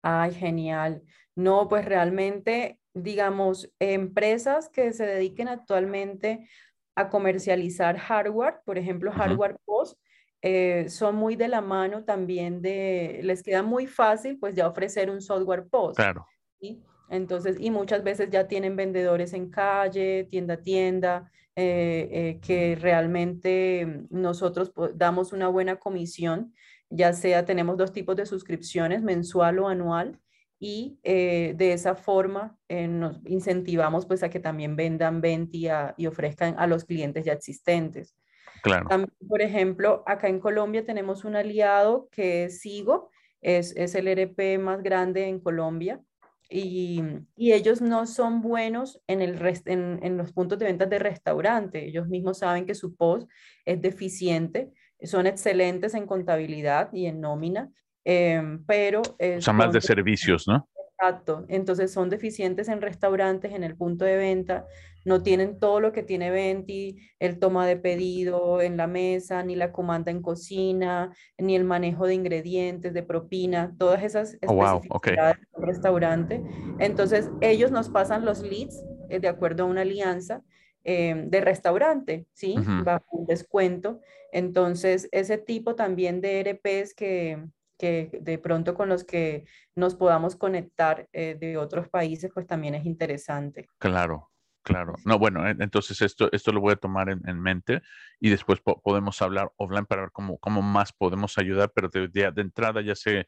[0.08, 1.02] Ay, genial.
[1.36, 6.48] No, pues realmente, digamos, empresas que se dediquen actualmente
[6.94, 10.00] a comercializar hardware, por ejemplo, hardware post,
[10.44, 15.10] eh, son muy de la mano también de, les queda muy fácil pues ya ofrecer
[15.10, 15.98] un software post.
[15.98, 16.28] Claro.
[17.10, 22.76] Entonces, y muchas veces ya tienen vendedores en calle, tienda a tienda, eh, eh, que
[22.76, 26.54] realmente nosotros damos una buena comisión
[26.90, 30.20] ya sea tenemos dos tipos de suscripciones, mensual o anual,
[30.60, 35.68] y eh, de esa forma eh, nos incentivamos pues a que también vendan Venti
[35.98, 38.16] y ofrezcan a los clientes ya existentes.
[38.64, 38.88] Claro.
[39.28, 44.58] por ejemplo, acá en Colombia tenemos un aliado que es Sigo, es, es el RP
[44.58, 46.02] más grande en Colombia,
[46.50, 47.02] y,
[47.36, 51.88] y, ellos no son buenos en, el en, en, los puntos de ventas de restaurante.
[51.88, 53.28] Ellos mismos saben que su post
[53.66, 54.72] es deficiente
[55.04, 57.70] son excelentes en contabilidad y en nómina,
[58.04, 59.02] em, pero...
[59.40, 60.68] son más de servicios, ¿no?
[60.98, 61.46] Exacto.
[61.50, 64.66] Entonces son deficientes en restaurantes, en el punto de venta,
[65.06, 69.56] no tienen todo lo que tiene Venti, el toma de pedido en la mesa, ni
[69.56, 74.82] la comanda en cocina, ni el manejo de ingredientes, de propina, todas esas Oh, wow,
[74.82, 76.44] especificidades del restaurante.
[76.80, 80.42] Entonces, ellos nos pasan los leads eh, de acuerdo a una alianza
[80.86, 82.56] eh, de restaurante, ¿sí?
[82.60, 82.84] Ujú.
[82.86, 84.00] Bajo un descuento.
[84.32, 87.44] Entonces, ese tipo también de ERPs que,
[87.78, 89.46] que de pronto con los que
[89.76, 93.68] nos podamos conectar eh, de otros países, pues también es interesante.
[93.80, 94.30] Claro,
[94.62, 94.94] claro.
[95.06, 97.82] No, bueno, en- entonces esto, esto lo voy a tomar en, en mente
[98.20, 102.08] y después po- podemos hablar offline para ver cómo, cómo más podemos ayudar, pero de,
[102.08, 103.28] de- de entrada ya sé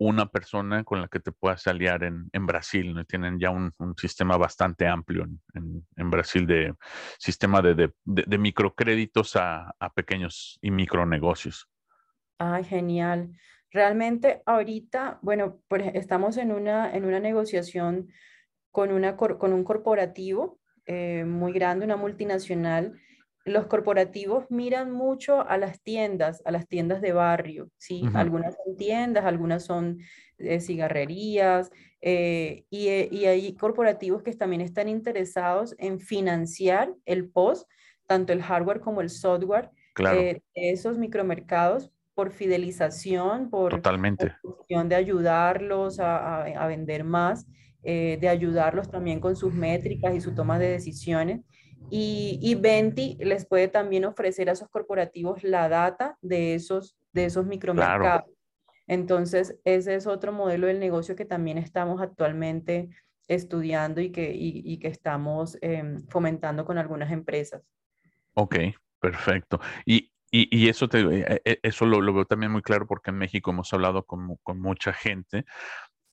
[0.00, 3.04] una persona con la que te puedas aliar en, en Brasil, ¿no?
[3.04, 6.74] Tienen ya un, sistema bastante amplio en, en- Brasil de
[7.18, 11.68] sistema de, de- de- microcréditos a, a pequeños y micronegocios.
[12.38, 13.36] Ay, genial.
[13.70, 18.08] Realmente ahorita, bueno, por estamos en una, en una negociación
[18.70, 22.98] con, una, con un corporativo eh, muy grande, una multinacional.
[23.44, 28.10] Los corporativos miran mucho a las tiendas, a las tiendas de barrio, ¿sí?
[28.14, 29.98] Algunas son tiendas, algunas son
[30.38, 31.70] eh, cigarrerías,
[32.02, 37.66] eh, y, eh, y hay corporativos que también están interesados en financiar el post,
[38.06, 44.36] tanto el hardware como el software Claro, eh, de esos micromercados por fidelización, por, totalmente.
[44.42, 47.46] por cuestión de ayudarlos a, a- a vender más,
[47.82, 51.40] de ayudarlos también con sus métricas y su toma de decisiones.
[51.90, 57.26] Y, y Venti les puede también ofrecer a esos corporativos la data de esos, de
[57.26, 58.30] esos micromercados.
[58.86, 62.88] Entonces, ese es otro modelo del negocio que también estamos actualmente
[63.28, 67.62] estudiando y que, y, y que estamos em, fomentando con algunas empresas.
[68.34, 68.56] Ok,
[68.98, 69.60] perfecto.
[69.86, 73.10] Y, y, y eso, te, eh, eh, eso lo, lo veo también muy claro porque
[73.10, 75.44] en México hemos hablado con, con mucha gente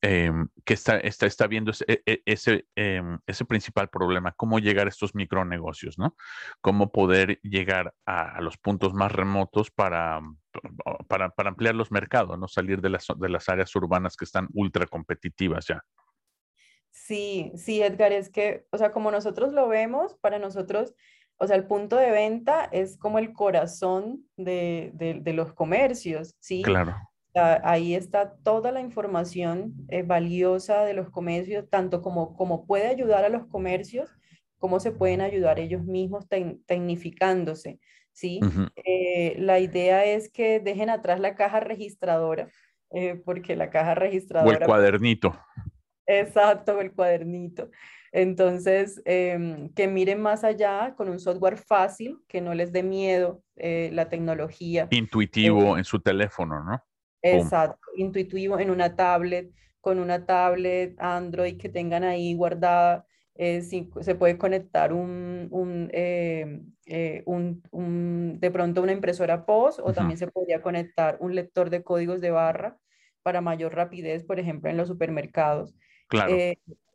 [0.00, 4.58] em, que está, está, está viendo ese, e- e- ese, em, ese principal problema, cómo
[4.58, 6.14] llegar a estos micronegocios, ¿no?
[6.60, 10.20] Cómo poder llegar a, a los puntos más remotos para,
[11.08, 12.46] para, para ampliar los mercados, ¿no?
[12.48, 15.82] Salir de las, de las áreas urbanas que están ultra competitivas ya.
[16.90, 20.94] Sí, sí, Edgar, es que, o sea, como nosotros lo vemos, para nosotros,
[21.36, 26.34] o sea, el punto de venta es como el corazón de, de- de los comercios,
[26.40, 26.62] ¿sí?
[26.62, 26.96] Claro,
[27.38, 33.24] ahí está toda la información eh, valiosa de los comercios, tanto como, como puede ayudar
[33.24, 34.10] a los comercios,
[34.58, 37.78] como se pueden ayudar ellos mismos tec- tecnificándose,
[38.12, 38.40] ¿sí?
[38.76, 42.48] Eh, la idea es que dejen atrás la caja registradora,
[42.90, 44.66] eh, porque la caja O el registradora...
[44.66, 45.38] cuadernito.
[46.06, 47.70] Exacto, el cuadernito.
[48.10, 53.42] Entonces, em, que miren más allá con un software fácil, que no les dé miedo
[53.56, 54.88] la tecnología.
[54.90, 56.82] Intuitivo en su teléfono, ¿no?
[57.22, 59.50] Exacto, intuitivo en una tablet,
[59.80, 63.04] con una tablet Android que tengan ahí guardada.
[63.40, 69.46] eh, si se puede conectar un, un, eh, eh, un- un- de pronto una impresora
[69.46, 72.78] POS o también se podría conectar un lector de códigos de barra
[73.22, 75.72] para mayor rapidez, por ejemplo, en los supermercados.
[76.08, 76.44] Claro,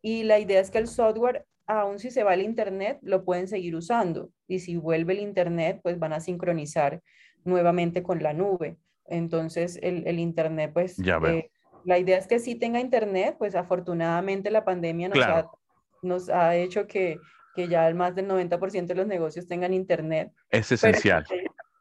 [0.01, 3.47] y la idea es que el software, aun si se va el internet, lo pueden
[3.47, 4.31] seguir usando.
[4.47, 7.01] Y si vuelve el internet, pues van a sincronizar
[7.45, 8.77] nuevamente con la nube.
[9.07, 11.49] Entonces, el, el internet, pues, Ya eh,
[11.85, 15.51] la idea es que sí tenga internet, pues afortunadamente la pandemia nos, Claro.
[15.51, 17.17] ha, nos ha hecho que,
[17.55, 20.31] que ya más del 90% de los negocios tengan internet.
[20.49, 21.25] es esencial.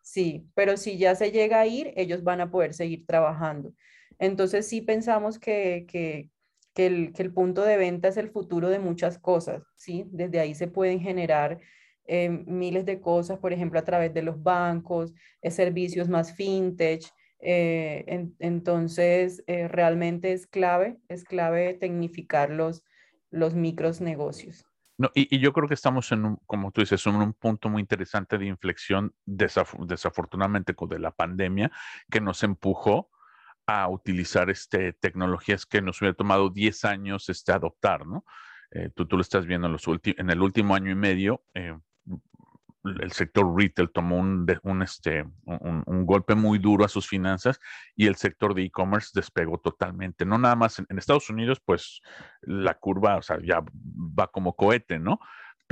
[0.02, 3.72] sí, pero si ya se llega a ir, ellos van a poder seguir trabajando.
[4.18, 6.30] Entonces sí pensamos que, que,
[6.74, 10.04] que el, que el punto de venta es el futuro de muchas cosas, ¿sí?
[10.10, 11.58] Desde ahí se pueden generar
[12.06, 15.12] eh, miles de cosas, por ejemplo, a través de los bancos,
[15.42, 17.02] eh, servicios más fintech.
[17.44, 22.84] eh, en- entonces, eh, realmente es clave, es clave tecnificar los,
[23.32, 24.64] los micros negocios.
[24.96, 27.68] No, y, y yo creo que estamos en un, como tú dices, en un punto
[27.68, 31.72] muy interesante de inflexión, desaf- desafortunadamente con de la pandemia,
[32.08, 33.10] que nos empujó
[33.66, 38.24] a utilizar este, tecnologías que nos hubiera tomado 10 años este, adoptar, ¿no?
[38.70, 41.76] Eh, tú, tú lo estás viendo en, los en el último año y medio, eh,
[42.84, 47.60] el sector retail tomó un, un, este, un golpe muy duro a sus finanzas
[47.94, 50.24] y el sector de e-commerce despegó totalmente.
[50.24, 52.00] No nada más en, en Estados Unidos, pues
[52.42, 55.20] la curva, o sea, ya va como cohete, ¿no?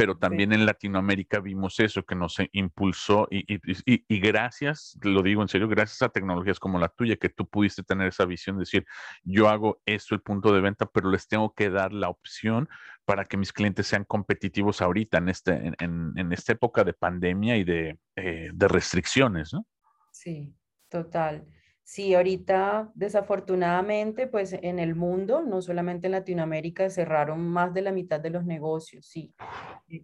[0.01, 5.23] Pero también en Latinoamérica vimos eso que nos impulsó y, y, y, y, gracias, lo
[5.23, 8.57] digo en serio, gracias a tecnologías como la tuya, que tú pudiste tener esa visión
[8.57, 8.87] de decir,
[9.25, 12.67] yo hago esto el punto de venta, pero les tengo que dar la opción
[13.05, 16.95] para que mis clientes sean competitivos ahorita en, este, en, en, en esta época de
[16.95, 19.67] pandemia y de, eh, de restricciones, ¿no?
[20.13, 20.57] Sí,
[20.89, 21.47] total.
[21.91, 27.91] Sí, ahorita desafortunadamente, pues en el mundo, no solamente en Latinoamérica, cerraron más de la
[27.91, 29.35] mitad de los negocios, sí,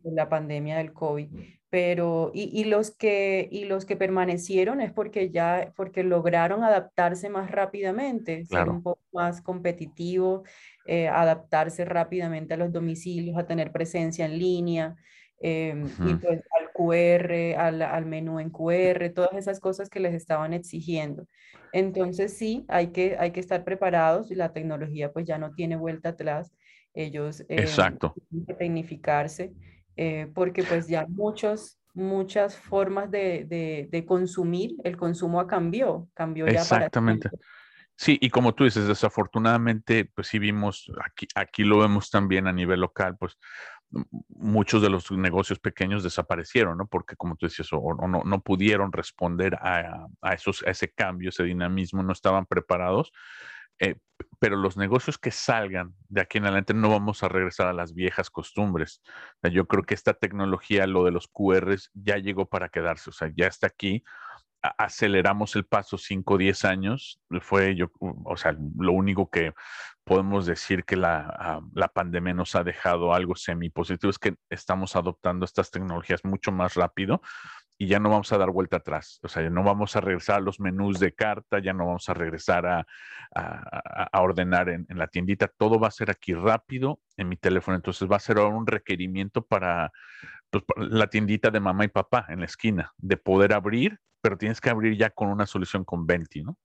[0.02, 1.28] con la pandemia del COVID.
[1.70, 7.28] Pero, y, y, los que, y los que permanecieron es porque ya, porque lograron adaptarse
[7.28, 10.42] más rápidamente, ser un poco más competitivo,
[10.86, 14.96] eh, adaptarse rápidamente a los domicilios, a tener presencia en línea.
[15.38, 16.42] Em, y pues
[16.76, 21.26] QR, al, al, menú en QR, todas esas cosas que les estaban exigiendo.
[21.72, 25.76] Entonces sí, hay que, hay que estar preparados y la tecnología pues ya no tiene
[25.76, 26.52] vuelta atrás.
[26.94, 28.14] Ellos eh, Exacto.
[28.28, 29.52] tienen que tecnificarse
[29.96, 36.46] eh, porque pues ya muchos, muchas formas de, de, de, consumir, el consumo cambió, cambió
[36.46, 37.30] ya Exactamente.
[37.98, 42.52] Sí, y como tú dices, desafortunadamente, pues sí vimos, aquí, aquí lo vemos también a
[42.52, 43.38] nivel local, pues
[44.28, 46.86] muchos de los negocios pequeños desaparecieron, ¿no?
[46.86, 51.30] Porque como tú decías, o, no, no, pudieron responder a, a, esos, a ese cambio,
[51.30, 53.12] ese dinamismo, no estaban preparados.
[53.78, 53.96] Eh,
[54.38, 57.92] pero los negocios que salgan de aquí en adelante no vamos a regresar a las
[57.94, 59.02] viejas costumbres.
[59.42, 63.30] yo creo que esta tecnología, lo de los QRs, ya llegó para quedarse, o sea,
[63.34, 64.02] ya está aquí
[64.78, 67.20] aceleramos el paso 5 o 10 años.
[67.40, 69.52] Fue yo, o sea, lo único que
[70.06, 74.36] podemos decir que la, ah, la pandemia nos ha dejado algo semi positivo es que
[74.48, 77.20] estamos adoptando estas tecnologías mucho más rápido
[77.76, 79.18] y ya no vamos a dar vuelta atrás.
[79.22, 82.08] O sea, ya no vamos a regresar a los menús de carta, ya no vamos
[82.08, 82.86] a regresar a,
[83.34, 85.50] a, a ordenar en, en, la tiendita.
[85.58, 87.76] Todo va a ser aquí rápido en mi teléfono.
[87.76, 89.92] Entonces va a ser un requerimiento para,
[90.48, 94.36] pues, para la tiendita de mamá y papá en la esquina, de poder abrir pero
[94.36, 96.58] tienes que abrir ya con una solución con Venti, ¿no?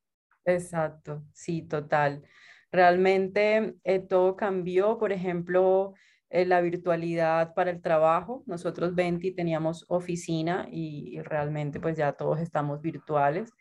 [0.45, 2.23] Exacto, sí, total.
[2.71, 5.93] Realmente eh, todo cambió, por ejemplo,
[6.29, 8.43] eh, la virtualidad para el trabajo.
[8.45, 13.51] Nosotros Venti teníamos oficina y, realmente pues ya todos estamos virtuales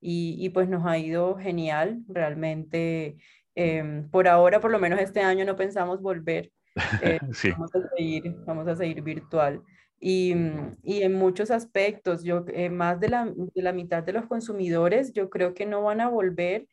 [0.00, 2.02] y, y, pues nos ha ido genial.
[2.08, 3.16] Realmente
[3.56, 6.52] em, por ahora, por lo menos este año no pensamos volver.
[7.02, 7.50] Eh, sí.
[7.50, 9.62] vamos, a seguir, vamos a seguir virtual.
[9.98, 14.12] Y, mm, y, en muchos aspectos, yo, eh, más de la, de la, mitad de
[14.12, 16.68] los consumidores, yo creo que no van a volver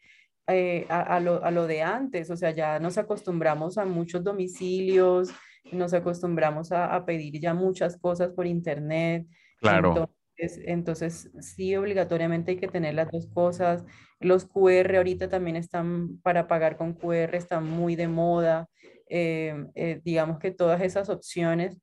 [0.48, 2.30] eh, a, a, lo, a, lo, de antes.
[2.30, 5.30] O sea, ya nos acostumbramos a muchos domicilios,
[5.72, 9.28] nos acostumbramos a, a pedir ya muchas cosas por internet.
[9.60, 9.90] Claro.
[9.90, 13.84] Entonces, entonces, sí, obligatoriamente hay que tener las dos cosas.
[14.20, 18.68] Los QR ahorita también están para pagar con QR, están muy de moda.
[19.10, 21.80] Eh, digamos que todas esas opciones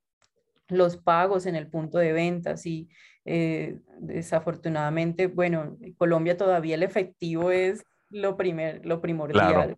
[0.68, 2.88] los pagos en el punto de venta, sí.
[3.24, 9.76] Eh, desafortunadamente, bueno, en Colombia todavía el efectivo es lo, primer, lo primordial,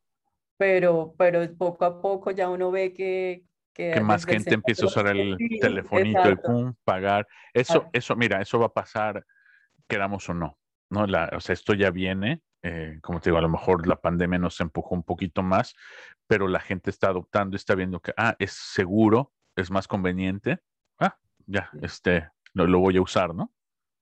[0.56, 3.44] pero, pero poco a poco ya uno ve que...
[3.72, 7.26] Que, más gente empieza a usar el telefonito, el pum, pagar.
[7.52, 9.22] Eso, eso, mira, eso va a pasar,
[9.86, 10.58] queramos o no.
[10.88, 11.06] ¿no?
[11.06, 14.38] La, o sea, esto ya viene, eh, como te digo, a lo mejor la pandemia
[14.38, 15.74] nos empujó un poquito más,
[16.26, 20.60] pero la gente está adoptando, está viendo que, ah, es seguro, es más conveniente,
[21.46, 23.52] ya, este, lo, lo voy a usar, ¿no?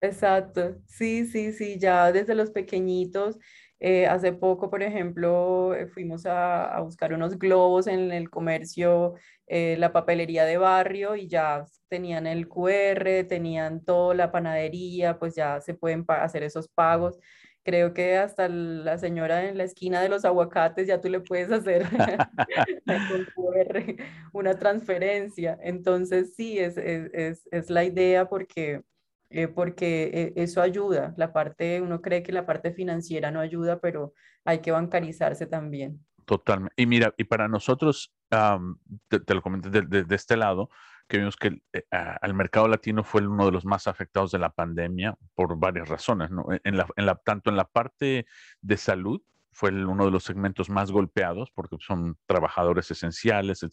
[0.00, 3.38] Exacto, sí, sí, sí, ya desde los pequeñitos.
[3.86, 9.12] Eh, hace poco, por ejemplo, eh, fuimos a, a, buscar unos globos en el comercio,
[9.46, 15.34] eh, la papelería de barrio y ya tenían el QR, tenían toda la panadería, pues
[15.34, 17.18] ya se pueden hacer esos pagos
[17.62, 21.50] creo que hasta la señora en la esquina de los aguacates ya tú le puedes
[21.50, 21.86] hacer
[24.32, 25.58] una transferencia.
[25.62, 28.82] Entonces, sí, es, es, es la idea porque,
[29.34, 31.12] eh, porque eh, eso ayuda.
[31.16, 36.06] La parte, uno cree que la parte financiera no ayuda, pero hay que bancarizarse también.
[36.24, 36.72] Totalmente.
[36.76, 40.70] Y mira, y para nosotros, te, lo comenté de, de, este lado,
[41.08, 44.50] que vimos que eh, al mercado latino fue uno de los más afectados de la
[44.50, 46.46] pandemia por varias razones, ¿no?
[46.62, 48.26] En la, en la, tanto en la parte
[48.60, 49.20] de salud,
[49.50, 53.66] fue uno de los segmentos más golpeados porque son trabajadores esenciales,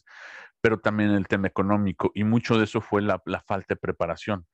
[0.60, 4.48] pero también el tema económico y mucho de eso fue la, la falta de preparación.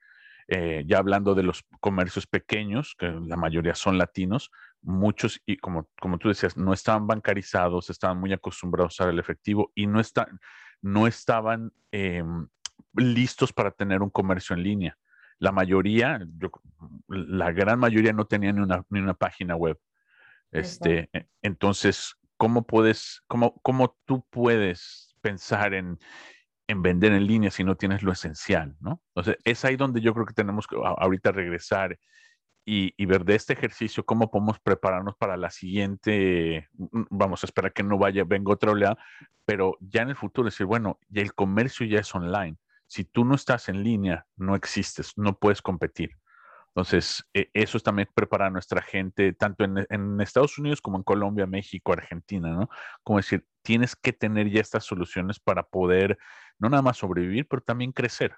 [0.50, 4.50] Eh, ya hablando de los comercios pequeños, que la mayoría son latinos,
[4.82, 9.20] muchos, y como, como tú decías, no estaban bancarizados, estaban muy acostumbrados a usar el
[9.20, 10.28] efectivo y no, está,
[10.82, 12.24] no estaban eh,
[12.96, 14.98] listos para tener un comercio en línea.
[15.40, 16.50] La mayoría, yo,
[17.10, 19.78] la gran mayoría no tenía ni una, ni una página web.
[20.52, 26.00] Este, e, entonces, ¿cómo puedes, cómo, cómo tú puedes pensar en,
[26.68, 29.01] en vender en línea si no tienes lo esencial, ¿no?
[29.15, 31.97] Entonces, es ahí donde yo creo que tenemos que ahorita regresar
[32.65, 37.72] y, ver de este ejercicio cómo podemos prepararnos para la siguiente, mm, vamos a esperar
[37.72, 38.97] que no vaya, venga otra oleada,
[39.45, 42.57] pero ya en el futuro decir, bueno, ya el comercio ya es online
[42.88, 46.11] si tú no estás en línea, no existes, no puedes competir.
[46.70, 51.03] Entonces, e, eso es también preparar a nuestra gente, tanto en, Estados Unidos como en
[51.03, 52.70] Colombia, México, Argentina, ¿no?
[53.03, 56.18] Como decir, tienes que tener ya estas soluciones para poder
[56.57, 58.32] no nada más sobrevivir, pero también crecer.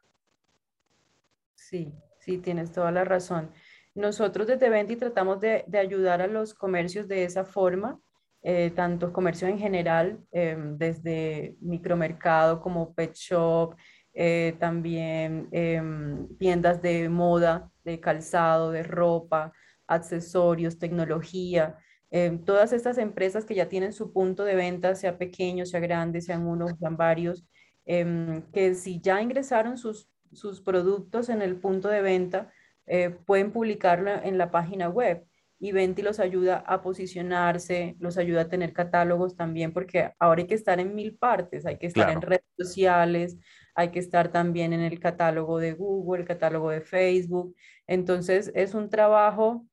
[1.53, 3.51] Sí, sí, tienes toda la razón.
[3.93, 7.99] Nosotros desde Venti tratamos de, ayudar a los comercios de esa forma,
[8.41, 13.75] eh, tanto comercios en general, em, desde micromercado como pet shop,
[14.15, 19.53] eh, también em, tiendas de moda, de calzado, de ropa,
[19.85, 21.77] accesorios, tecnología.
[22.11, 26.21] Em, todas estas empresas que ya tienen su punto de venta, sea pequeño, sea grande,
[26.21, 27.45] sean uno, sean varios,
[27.85, 32.51] que si ya ingresaron sus, sus productos en el punto de venta,
[32.85, 35.25] eh, pueden publicarlo en la página web
[35.59, 40.47] y Venti los ayuda a posicionarse, los ayuda a tener catálogos también, porque ahora hay
[40.47, 43.37] que estar en mil partes, hay que estar en redes sociales,
[43.75, 47.55] hay que estar también en el catálogo de Google, el catálogo de Facebook.
[47.87, 49.65] Entonces es un trabajo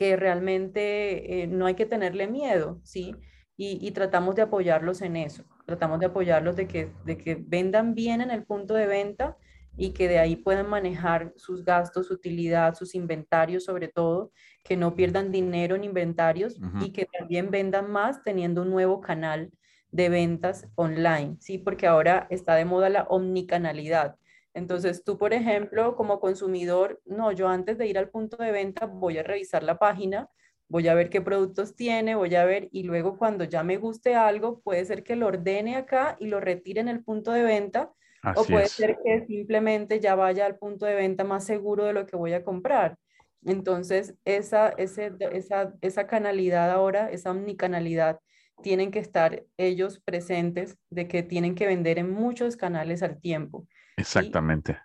[0.00, 3.14] que realmente eh, no hay que tenerle miedo, ¿sí?
[3.58, 7.94] Y, y, tratamos de apoyarlos en eso, tratamos de apoyarlos de que, de que vendan
[7.94, 9.36] bien en el punto de venta
[9.76, 14.32] y que de ahí puedan manejar sus gastos, su utilidad, sus inventarios sobre todo,
[14.64, 19.50] que no pierdan dinero en inventarios y que también vendan más teniendo un nuevo canal
[19.90, 21.58] de ventas online, ¿sí?
[21.58, 24.16] Porque ahora está de moda la omnicanalidad.
[24.54, 28.86] Entonces, tú, por ejemplo, como consumidor, no, yo antes de ir al punto de venta
[28.86, 30.28] voy a revisar la página,
[30.68, 34.14] voy a ver qué productos tiene, voy a ver y luego cuando ya me guste
[34.14, 37.92] algo, puede ser que lo ordene acá y lo retire en el punto de venta
[38.36, 42.06] o puede ser que simplemente ya vaya al punto de venta más seguro de lo
[42.06, 42.96] que voy a comprar.
[43.44, 48.20] Entonces, esa, ese, esa, esa canalidad ahora, esa omnicanalidad,
[48.62, 53.66] tienen que estar ellos presentes de que tienen que vender en muchos canales al tiempo.
[54.00, 54.78] Exactamente.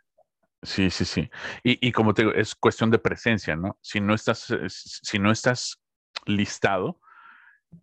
[0.62, 1.30] Sí, sí, sí.
[1.64, 3.78] Y, y, como te digo, es cuestión de presencia, ¿no?
[3.82, 5.80] Si no estás, si no estás
[6.26, 7.00] listado,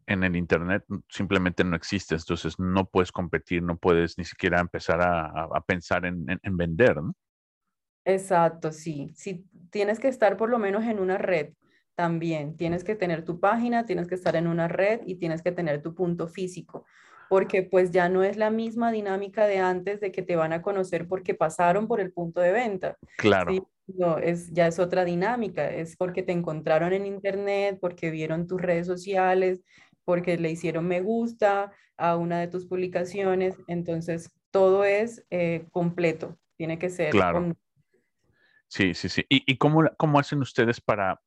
[0.06, 5.00] en el Internet simplemente no existe, entonces no puedes competir, no puedes ni siquiera empezar
[5.02, 6.26] a, pensar en,
[6.56, 7.14] vender, ¿no?
[8.04, 9.12] Exacto, sí.
[9.14, 11.52] Sí, tienes que estar por lo menos en una red
[11.94, 12.56] también.
[12.56, 15.82] Tienes que tener tu página, tienes que estar en una red y tienes que tener
[15.82, 16.84] tu punto físico,
[17.32, 20.60] porque pues ya no es la misma dinámica de antes de que te van a
[20.60, 22.98] conocer porque pasaron por el punto de venta.
[23.16, 23.70] Claro.
[23.86, 28.60] No, es, ya es otra dinámica, es porque te encontraron en internet, porque vieron tus
[28.60, 29.62] redes sociales,
[30.04, 36.36] porque le hicieron me gusta a una de tus publicaciones, entonces todo es eh, completo,
[36.58, 37.12] tiene que ser.
[37.12, 37.56] Claro.
[38.68, 39.24] Sí, sí, sí.
[39.30, 41.18] ¿Y, cómo, cómo, hacen ustedes para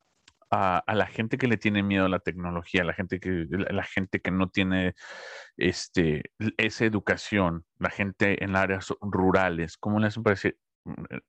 [0.50, 3.84] a, la gente que le tiene miedo a la tecnología, a la gente que, la
[3.84, 4.94] gente que no tiene
[5.56, 6.22] este,
[6.56, 10.58] esa educación, la gente en áreas rurales, cómo le hacen para decir,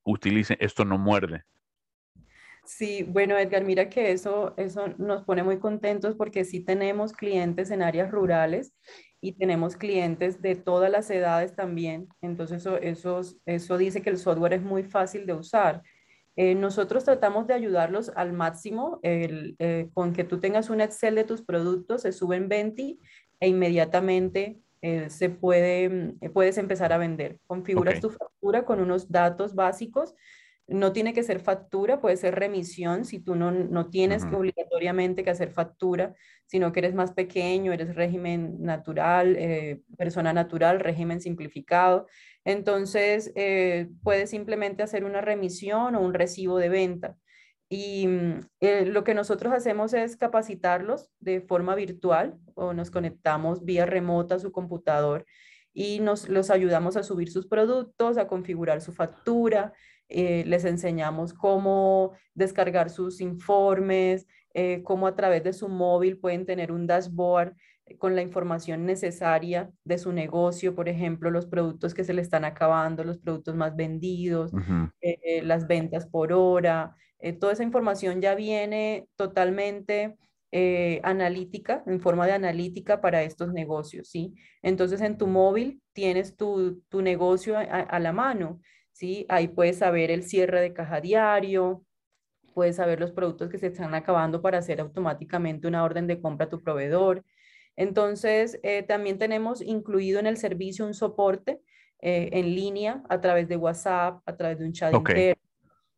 [0.04, 1.44] utilicen, esto no muerde.
[2.68, 7.72] Sí, bueno, Edgar, mira que eso, eso nos pone muy contentos porque sí tenemos clientes
[7.72, 8.74] en áreas rurales
[9.22, 12.10] y tenemos clientes de todas las edades también.
[12.22, 15.82] Entonces, eso, eso, eso dice que el software es muy fácil de usar.
[16.40, 21.24] Eh, nosotros tratamos de ayudarlos al máximo eh, con que tú tengas un Excel de
[21.24, 23.00] tus productos, se sube en Venti
[23.40, 27.40] e inmediatamente eh, se puede, puedes empezar a vender.
[27.48, 30.14] Configuras tu factura con unos datos básicos.
[30.68, 35.24] No tiene que ser factura, puede ser remisión si tú no, no tienes que obligatoriamente
[35.24, 36.14] que hacer factura,
[36.46, 39.38] sino que eres más pequeño, eres régimen natural,
[39.98, 42.06] persona natural, régimen simplificado.
[42.48, 47.18] Entonces, eh, puedes simplemente hacer una remisión o un recibo de venta.
[47.68, 53.66] Y mm, eh, lo que nosotros hacemos es capacitarlos de forma virtual o nos conectamos
[53.66, 55.26] vía remota a su computador
[55.74, 59.74] y nos los ayudamos a subir sus productos, a configurar su factura,
[60.08, 66.46] eh, les enseñamos cómo descargar sus informes, eh, cómo a través de su móvil pueden
[66.46, 67.58] tener un dashboard
[67.98, 72.46] con la información necesaria de su negocio, por ejemplo, los productos que se le están
[72.46, 74.52] acabando, los productos más vendidos,
[75.44, 80.18] las ventas por hora, eh, toda esa información ya viene totalmente
[80.52, 84.36] eh, analítica, en forma de analítica para estos negocios, ¿sí?
[84.62, 88.62] Entonces en tu móvil tienes tu, negocio a, la mano,
[88.92, 89.26] ¿sí?
[89.30, 91.84] Ahí puedes saber el cierre de caja diario,
[92.54, 96.46] puedes saber los productos que se están acabando para hacer automáticamente una orden de compra
[96.48, 97.24] a tu proveedor.
[97.78, 101.62] Entonces, eh, también tenemos incluido en el servicio un soporte
[102.00, 105.42] en línea a través de WhatsApp, a través de un chat interno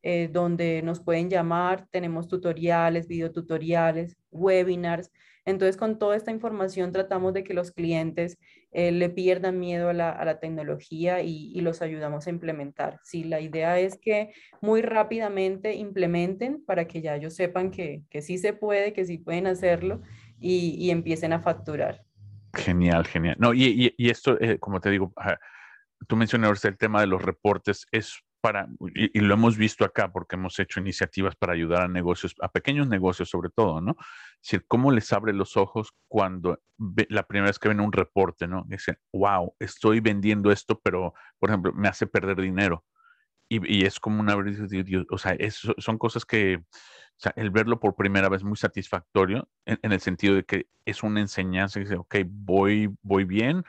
[0.01, 5.11] eh, donde nos pueden llamar, tenemos tutoriales, videotutoriales, webinars.
[5.43, 8.37] Entonces, con toda esta información tratamos de que los clientes
[8.71, 12.99] eh, le pierdan miedo a la, tecnología y, los ayudamos a implementar.
[13.03, 18.37] Sí, la idea es que muy rápidamente implementen para que ya ellos sepan que, sí
[18.37, 20.01] se puede, que sí pueden hacerlo
[20.39, 22.03] y, empiecen a facturar.
[22.53, 23.35] Genial, genial.
[23.39, 25.13] No, y, esto, eh, como te digo,
[26.07, 30.35] tú mencionaste el tema de los reportes, es para, y, lo hemos visto acá porque
[30.35, 33.95] hemos hecho iniciativas para ayudar a negocios, a pequeños negocios sobre todo, ¿no?
[33.99, 36.59] Es decir, cómo les abre los ojos cuando
[37.09, 38.63] la primera vez que ven un reporte, ¿no?
[38.67, 42.85] Dicen, wow, estoy vendiendo esto, pero, por ejemplo, me hace perder dinero.
[43.51, 44.35] Y, es como una,
[45.09, 45.35] o sea,
[45.79, 46.63] son cosas que,
[47.19, 51.03] o sea, el verlo por primera vez muy satisfactorio en, el sentido de que es
[51.03, 53.65] una enseñanza que dice, ok, voy, voy bien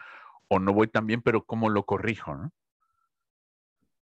[0.47, 2.53] o no voy tan bien, pero ¿cómo lo corrijo?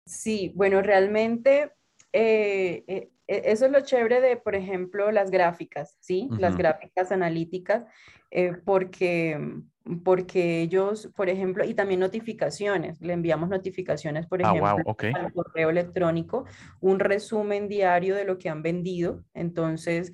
[0.07, 1.73] Sí, bueno, realmente
[2.13, 6.29] eh, eh, e, eso es lo chévere de, por ejemplo, las gráficas, ¿sí?
[6.39, 7.85] Las gráficas analíticas,
[8.31, 9.39] eh, porque,
[10.05, 15.71] porque ellos, por ejemplo, y también notificaciones, le enviamos notificaciones, por ah, ejemplo, al correo
[15.71, 16.47] electrónico,
[16.81, 20.13] un resumen diario de lo que han vendido, entonces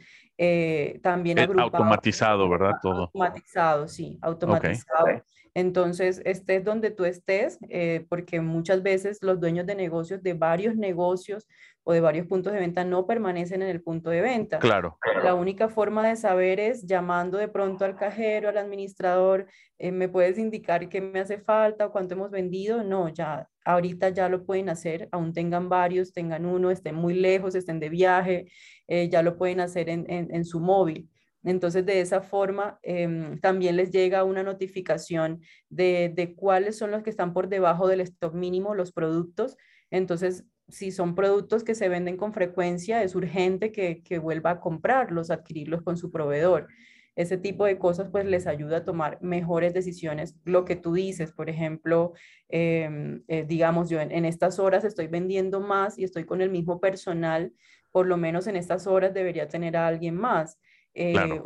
[1.03, 2.73] también Automatizado, ¿verdad?
[2.83, 3.03] Todo.
[3.03, 5.23] Automatizado, sí, automatizado.
[5.55, 10.75] Entonces, estés donde tú estés, eh, porque muchas veces los dueños de negocios, de varios
[10.75, 11.47] negocios
[11.85, 14.59] o de varios puntos de venta, no permanecen en el punto de venta.
[14.59, 14.99] Claro.
[15.23, 19.47] La única forma de saber es llamando de pronto al cajero, al administrador,
[19.79, 22.83] eh, ¿me puedes indicar qué me hace falta o cuánto hemos vendido?
[22.83, 27.55] No, ya, ahorita ya lo pueden hacer, aún tengan varios, tengan uno, estén muy lejos,
[27.55, 28.47] estén de viaje,
[28.89, 31.09] eh, ya lo pueden hacer en su móvil.
[31.45, 37.11] Entonces, de esa forma, em, también les llega una notificación de, cuáles son los que
[37.11, 39.57] están por debajo del stock mínimo, los productos.
[39.91, 45.31] Entonces, si son productos que se venden con frecuencia, es urgente que, vuelva a comprarlos,
[45.31, 46.69] adquirirlos con su proveedor.
[47.17, 50.37] Ese tipo de cosas pues les ayuda a tomar mejores decisiones.
[50.45, 52.13] Lo que tú dices, por ejemplo,
[52.49, 56.81] em, eh, digamos, yo en, estas horas estoy vendiendo más y estoy con el mismo
[56.81, 57.53] personal,
[57.93, 60.59] por lo menos en estas horas debería tener a alguien más.
[60.97, 61.41] Eh,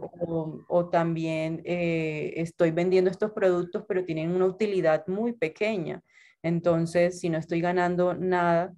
[0.69, 6.03] o, también eh, estoy vendiendo estos productos, pero tienen una utilidad muy pequeña.
[6.43, 8.75] Entonces, si no estoy ganando nada,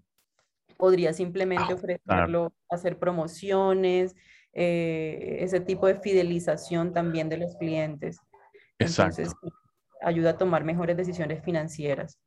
[0.77, 4.15] podría simplemente ofrecerlo, hacer promociones,
[4.53, 8.21] eh, ese tipo de fidelización también de los clientes.
[8.79, 9.35] Entonces,
[10.01, 12.19] ayuda a tomar mejores decisiones financieras.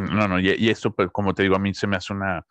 [0.00, 2.46] No, no, y, esto, pues, como te digo, a mí se me hace una,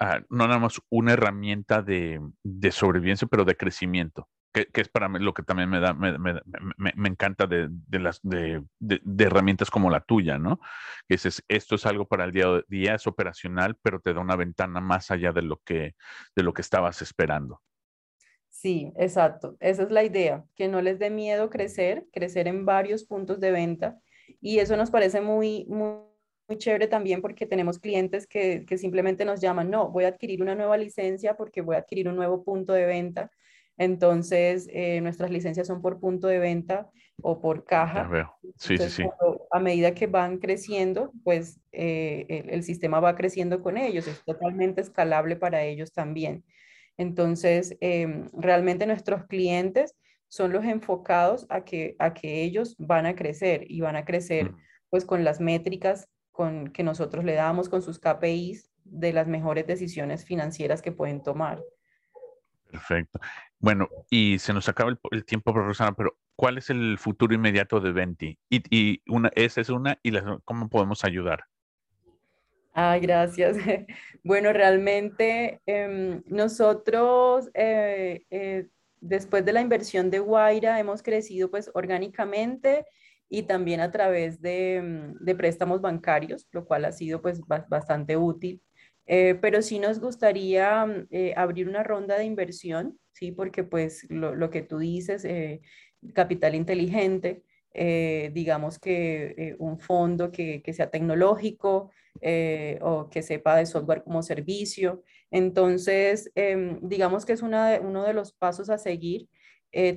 [0.00, 4.28] ah, no nada más una herramienta de, de sobrevivencia, pero de crecimiento
[4.64, 6.40] que, es para mí lo que también me da, me, me,
[6.76, 10.58] me, encanta de, de las, de, de, herramientas como la tuya, ¿no?
[11.06, 14.20] Que dices, esto es algo para el día a día, es operacional, pero te da
[14.20, 15.94] una ventana más allá de lo que,
[16.34, 17.60] de lo que estabas esperando.
[18.48, 19.56] Sí, exacto.
[19.60, 23.50] Esa es la idea, que no les dé miedo crecer, crecer en varios puntos de
[23.50, 24.00] venta.
[24.40, 25.98] Y eso nos parece muy, muy,
[26.48, 30.40] muy chévere también porque tenemos clientes que, que simplemente nos llaman, no, voy a adquirir
[30.40, 33.30] una nueva licencia porque voy a adquirir un nuevo punto de venta
[33.78, 36.90] entonces, eh, nuestras licencias son por punto de venta
[37.22, 38.08] o por caja.
[38.56, 39.04] Sí, sí, sí.
[39.50, 44.06] A medida que van creciendo, pues eh, el, sistema va creciendo con ellos.
[44.06, 46.44] Es totalmente escalable para ellos también.
[46.96, 49.94] Entonces, em, realmente nuestros clientes
[50.28, 54.52] son los enfocados a que, a que ellos van a crecer y van a crecer
[54.52, 54.56] mm.
[54.90, 59.66] pues con las métricas con, que nosotros le damos, con sus KPIs de las mejores
[59.66, 61.62] decisiones financieras que pueden tomar.
[62.70, 63.20] Perfecto.
[63.58, 67.92] Bueno, y se nos acaba el, tiempo, Rosana, pero ¿cuál es el futuro inmediato de
[67.92, 68.38] Venti?
[68.50, 70.12] Y, una, esa es una, y
[70.44, 71.44] ¿cómo podemos ayudar?
[72.72, 73.56] Ay, gracias.
[74.22, 78.66] Bueno, realmente em, nosotros, eh, eh,
[79.00, 82.84] después de la inversión de Guaira, hemos crecido pues orgánicamente
[83.28, 88.16] y también a través de, mm, de préstamos bancarios, lo cual ha sido pues bastante
[88.16, 88.60] útil.
[89.06, 93.32] Eh, pero sí nos gustaría mm, eh, abrir una ronda de inversión, ¿sí?
[93.32, 95.60] Porque pues lo, que tú dices, eh,
[96.14, 97.42] capital inteligente,
[98.32, 101.90] digamos que un fondo que, sea tecnológico
[102.80, 105.02] o que sepa de software como servicio.
[105.30, 109.28] Entonces, em, digamos que es una uno de los pasos a seguir.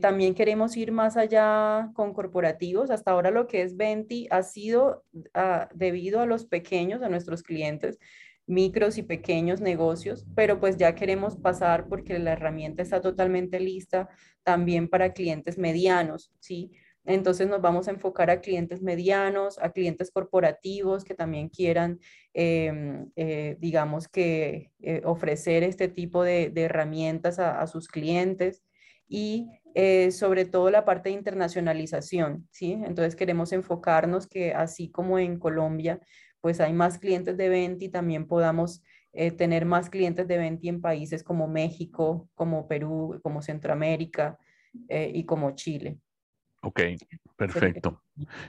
[0.01, 2.89] también queremos ir más allá con corporativos.
[2.91, 7.43] Hasta ahora lo que es Venti ha sido ah, debido a los pequeños, a nuestros
[7.43, 7.97] clientes,
[8.49, 14.09] micros y pequeños negocios, pero pues ya queremos pasar porque la herramienta está totalmente lista
[14.43, 16.71] también para clientes medianos, ¿sí?
[17.05, 21.99] Entonces nos vamos a enfocar a clientes medianos, a clientes corporativos que también quieran,
[22.33, 28.63] em, eh, digamos que, eh, ofrecer este tipo de, herramientas a, sus clientes
[29.07, 32.73] y eh, sobre todo la parte de internacionalización, ¿sí?
[32.73, 35.99] Entonces queremos enfocarnos que así como en Colombia,
[36.41, 38.83] pues hay más clientes de venta y también podamos
[39.37, 44.37] tener más clientes de venta en países como México, como Perú, como Centroamérica
[44.87, 45.97] y como Chile.
[46.61, 46.81] Ok,
[47.37, 48.03] perfecto.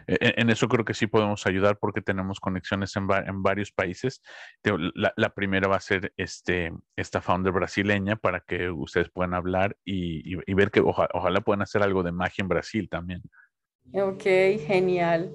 [0.09, 3.07] E, e, en, eso creo que sí podemos ayudar porque tenemos conexiones en,
[3.43, 4.21] varios países.
[4.95, 10.35] La, primera va a ser este, esta founder brasileña para que ustedes puedan hablar y,
[10.55, 13.23] ver que ojalá puedan hacer algo de magia en Brasil también.
[13.93, 14.25] Ok,
[14.67, 15.33] genial.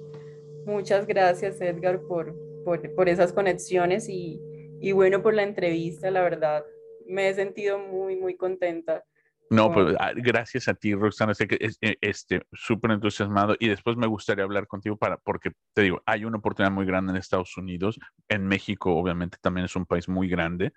[0.66, 4.40] Muchas gracias Edgar por, por, esas conexiones y,
[4.80, 6.64] y bueno por la entrevista, la verdad.
[7.06, 9.04] Me he sentido muy, muy contenta
[9.48, 13.68] no, pues ah, gracias a ti, Roxana, sé que es, e, este súper entusiasmado y
[13.68, 17.16] después me gustaría hablar contigo para, porque te digo, hay una oportunidad muy grande en
[17.16, 17.98] Estados Unidos,
[18.28, 20.72] en México obviamente también es un país muy grande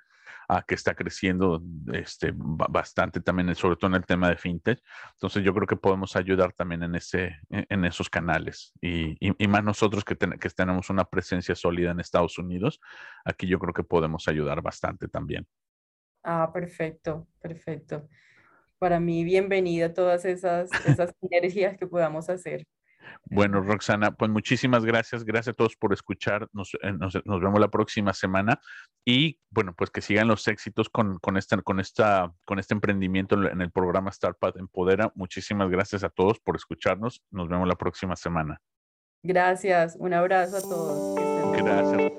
[0.67, 1.61] que está creciendo
[1.93, 4.81] este, bastante también, sobre todo en el tema de fintech.
[5.13, 9.63] Entonces yo creo que podemos ayudar también en, ese, en esos canales y, y, más
[9.63, 12.79] nosotros que, que tenemos una presencia sólida en Estados Unidos,
[13.25, 15.45] aquí yo creo que podemos ayudar bastante también.
[16.23, 18.07] Ah, perfecto, perfecto
[18.79, 22.65] para mí bienvenida todas esas, esas sinergias que podamos hacer.
[23.25, 25.23] Bueno, Roxana, pues muchísimas gracias.
[25.23, 26.47] Gracias a todos por escuchar.
[26.53, 28.59] Nos, eh, nos, vemos la próxima semana.
[29.05, 33.35] Y bueno, pues que sigan los éxitos con, con, esta, con, esta, con este emprendimiento
[33.47, 35.11] en el programa Startup Empodera.
[35.15, 37.23] Muchísimas gracias a todos por escucharnos.
[37.31, 38.59] Nos vemos la próxima semana.
[39.23, 39.95] Gracias.
[39.99, 41.55] Un abrazo a todos.
[41.57, 42.18] Gracias.